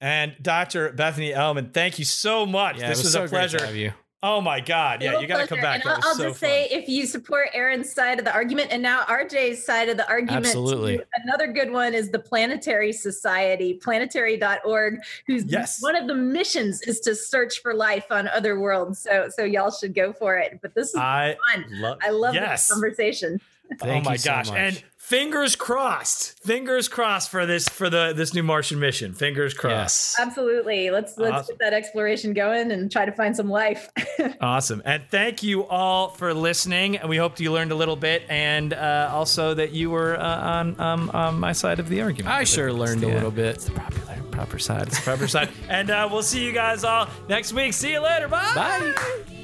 And 0.00 0.34
Dr. 0.42 0.92
Bethany 0.92 1.30
Ehlmann, 1.32 1.72
thank 1.72 1.98
you 1.98 2.04
so 2.04 2.44
much. 2.44 2.78
Yeah, 2.78 2.88
this 2.90 3.00
it 3.00 3.04
was, 3.04 3.12
so 3.12 3.24
a 3.24 3.28
great 3.28 3.50
to 3.50 3.56
pleasure. 3.58 3.94
Have 4.24 4.30
you. 4.32 4.38
Oh 4.38 4.40
my 4.40 4.60
God. 4.60 5.02
Yeah, 5.02 5.20
you 5.20 5.26
got 5.26 5.40
to 5.40 5.46
come 5.46 5.60
back. 5.60 5.80
And 5.80 5.90
I'll, 5.90 6.00
I'll 6.02 6.14
so 6.14 6.28
just 6.28 6.40
fun. 6.40 6.48
say, 6.50 6.68
if 6.70 6.88
you 6.88 7.06
support 7.06 7.48
Aaron's 7.52 7.92
side 7.92 8.18
of 8.18 8.24
the 8.24 8.32
argument, 8.32 8.68
and 8.70 8.82
now 8.82 9.02
RJ's 9.04 9.64
side 9.64 9.88
of 9.88 9.96
the 9.96 10.08
argument, 10.08 10.46
Absolutely. 10.46 10.98
too, 10.98 11.04
another 11.24 11.48
good 11.48 11.70
one 11.70 11.94
is 11.94 12.10
the 12.10 12.18
Planetary 12.18 12.92
Society, 12.92 13.74
planetary.org, 13.74 15.00
whose 15.26 15.44
Yes. 15.44 15.82
one 15.82 15.96
of 15.96 16.06
the 16.06 16.14
missions 16.14 16.82
is 16.82 17.00
to 17.00 17.14
search 17.14 17.60
for 17.60 17.74
life 17.74 18.06
on 18.10 18.28
other 18.28 18.58
worlds. 18.58 19.00
So, 19.00 19.28
so 19.28 19.44
y'all 19.44 19.70
should 19.70 19.94
go 19.94 20.12
for 20.12 20.36
it. 20.38 20.58
But 20.62 20.74
this 20.74 20.88
is 20.88 20.96
I 20.96 21.36
fun. 21.52 21.66
love 21.80 21.98
I 22.02 22.10
love 22.10 22.34
yes. 22.34 22.66
this 22.66 22.72
conversation. 22.72 23.40
Thank 23.78 24.04
oh 24.06 24.08
my 24.08 24.12
you 24.12 24.18
so 24.18 24.30
gosh. 24.30 24.50
And 24.50 24.82
fingers 25.04 25.54
crossed. 25.54 26.38
Fingers 26.42 26.88
crossed 26.88 27.30
for 27.30 27.44
this 27.46 27.68
for 27.68 27.90
the 27.90 28.12
this 28.16 28.32
new 28.32 28.42
Martian 28.42 28.78
mission. 28.80 29.12
Fingers 29.12 29.52
crossed. 29.54 29.74
yes. 29.74 30.16
Absolutely. 30.18 30.90
Let's 30.90 31.18
let's 31.18 31.32
Awesome. 31.34 31.56
get 31.56 31.58
that 31.70 31.72
exploration 31.74 32.32
going 32.32 32.72
and 32.72 32.90
try 32.90 33.04
to 33.04 33.12
find 33.12 33.36
some 33.36 33.48
life. 33.50 33.88
Awesome. 34.40 34.80
And 34.84 35.02
thank 35.10 35.42
you 35.42 35.66
all 35.66 36.08
for 36.08 36.32
listening. 36.32 36.96
And 36.96 37.08
we 37.08 37.16
hope 37.16 37.38
you 37.40 37.52
learned 37.52 37.72
a 37.72 37.74
little 37.74 37.96
bit 37.96 38.22
and 38.28 38.72
uh, 38.72 39.10
also 39.12 39.54
that 39.54 39.72
you 39.72 39.90
were 39.90 40.18
uh, 40.18 40.22
on, 40.40 40.80
um, 40.80 41.10
on 41.10 41.38
my 41.40 41.52
side 41.52 41.78
of 41.78 41.88
the 41.88 42.00
argument. 42.02 42.34
I 42.34 42.44
sure 42.44 42.72
learned 42.72 43.02
a 43.04 43.08
Yeah. 43.08 43.14
little 43.14 43.30
bit. 43.30 43.58
The 43.60 43.70
proper, 43.72 44.00
proper 44.30 44.58
side. 44.58 44.86
It's 44.86 44.96
the 44.98 45.02
proper 45.02 45.28
side. 45.28 45.50
And 45.68 45.90
uh, 45.90 46.08
we'll 46.10 46.22
see 46.22 46.44
you 46.44 46.52
guys 46.52 46.84
all 46.84 47.08
next 47.28 47.52
week. 47.52 47.72
See 47.74 47.92
you 47.92 48.00
later. 48.00 48.28
Bye. 48.28 48.52
Bye. 48.54 49.43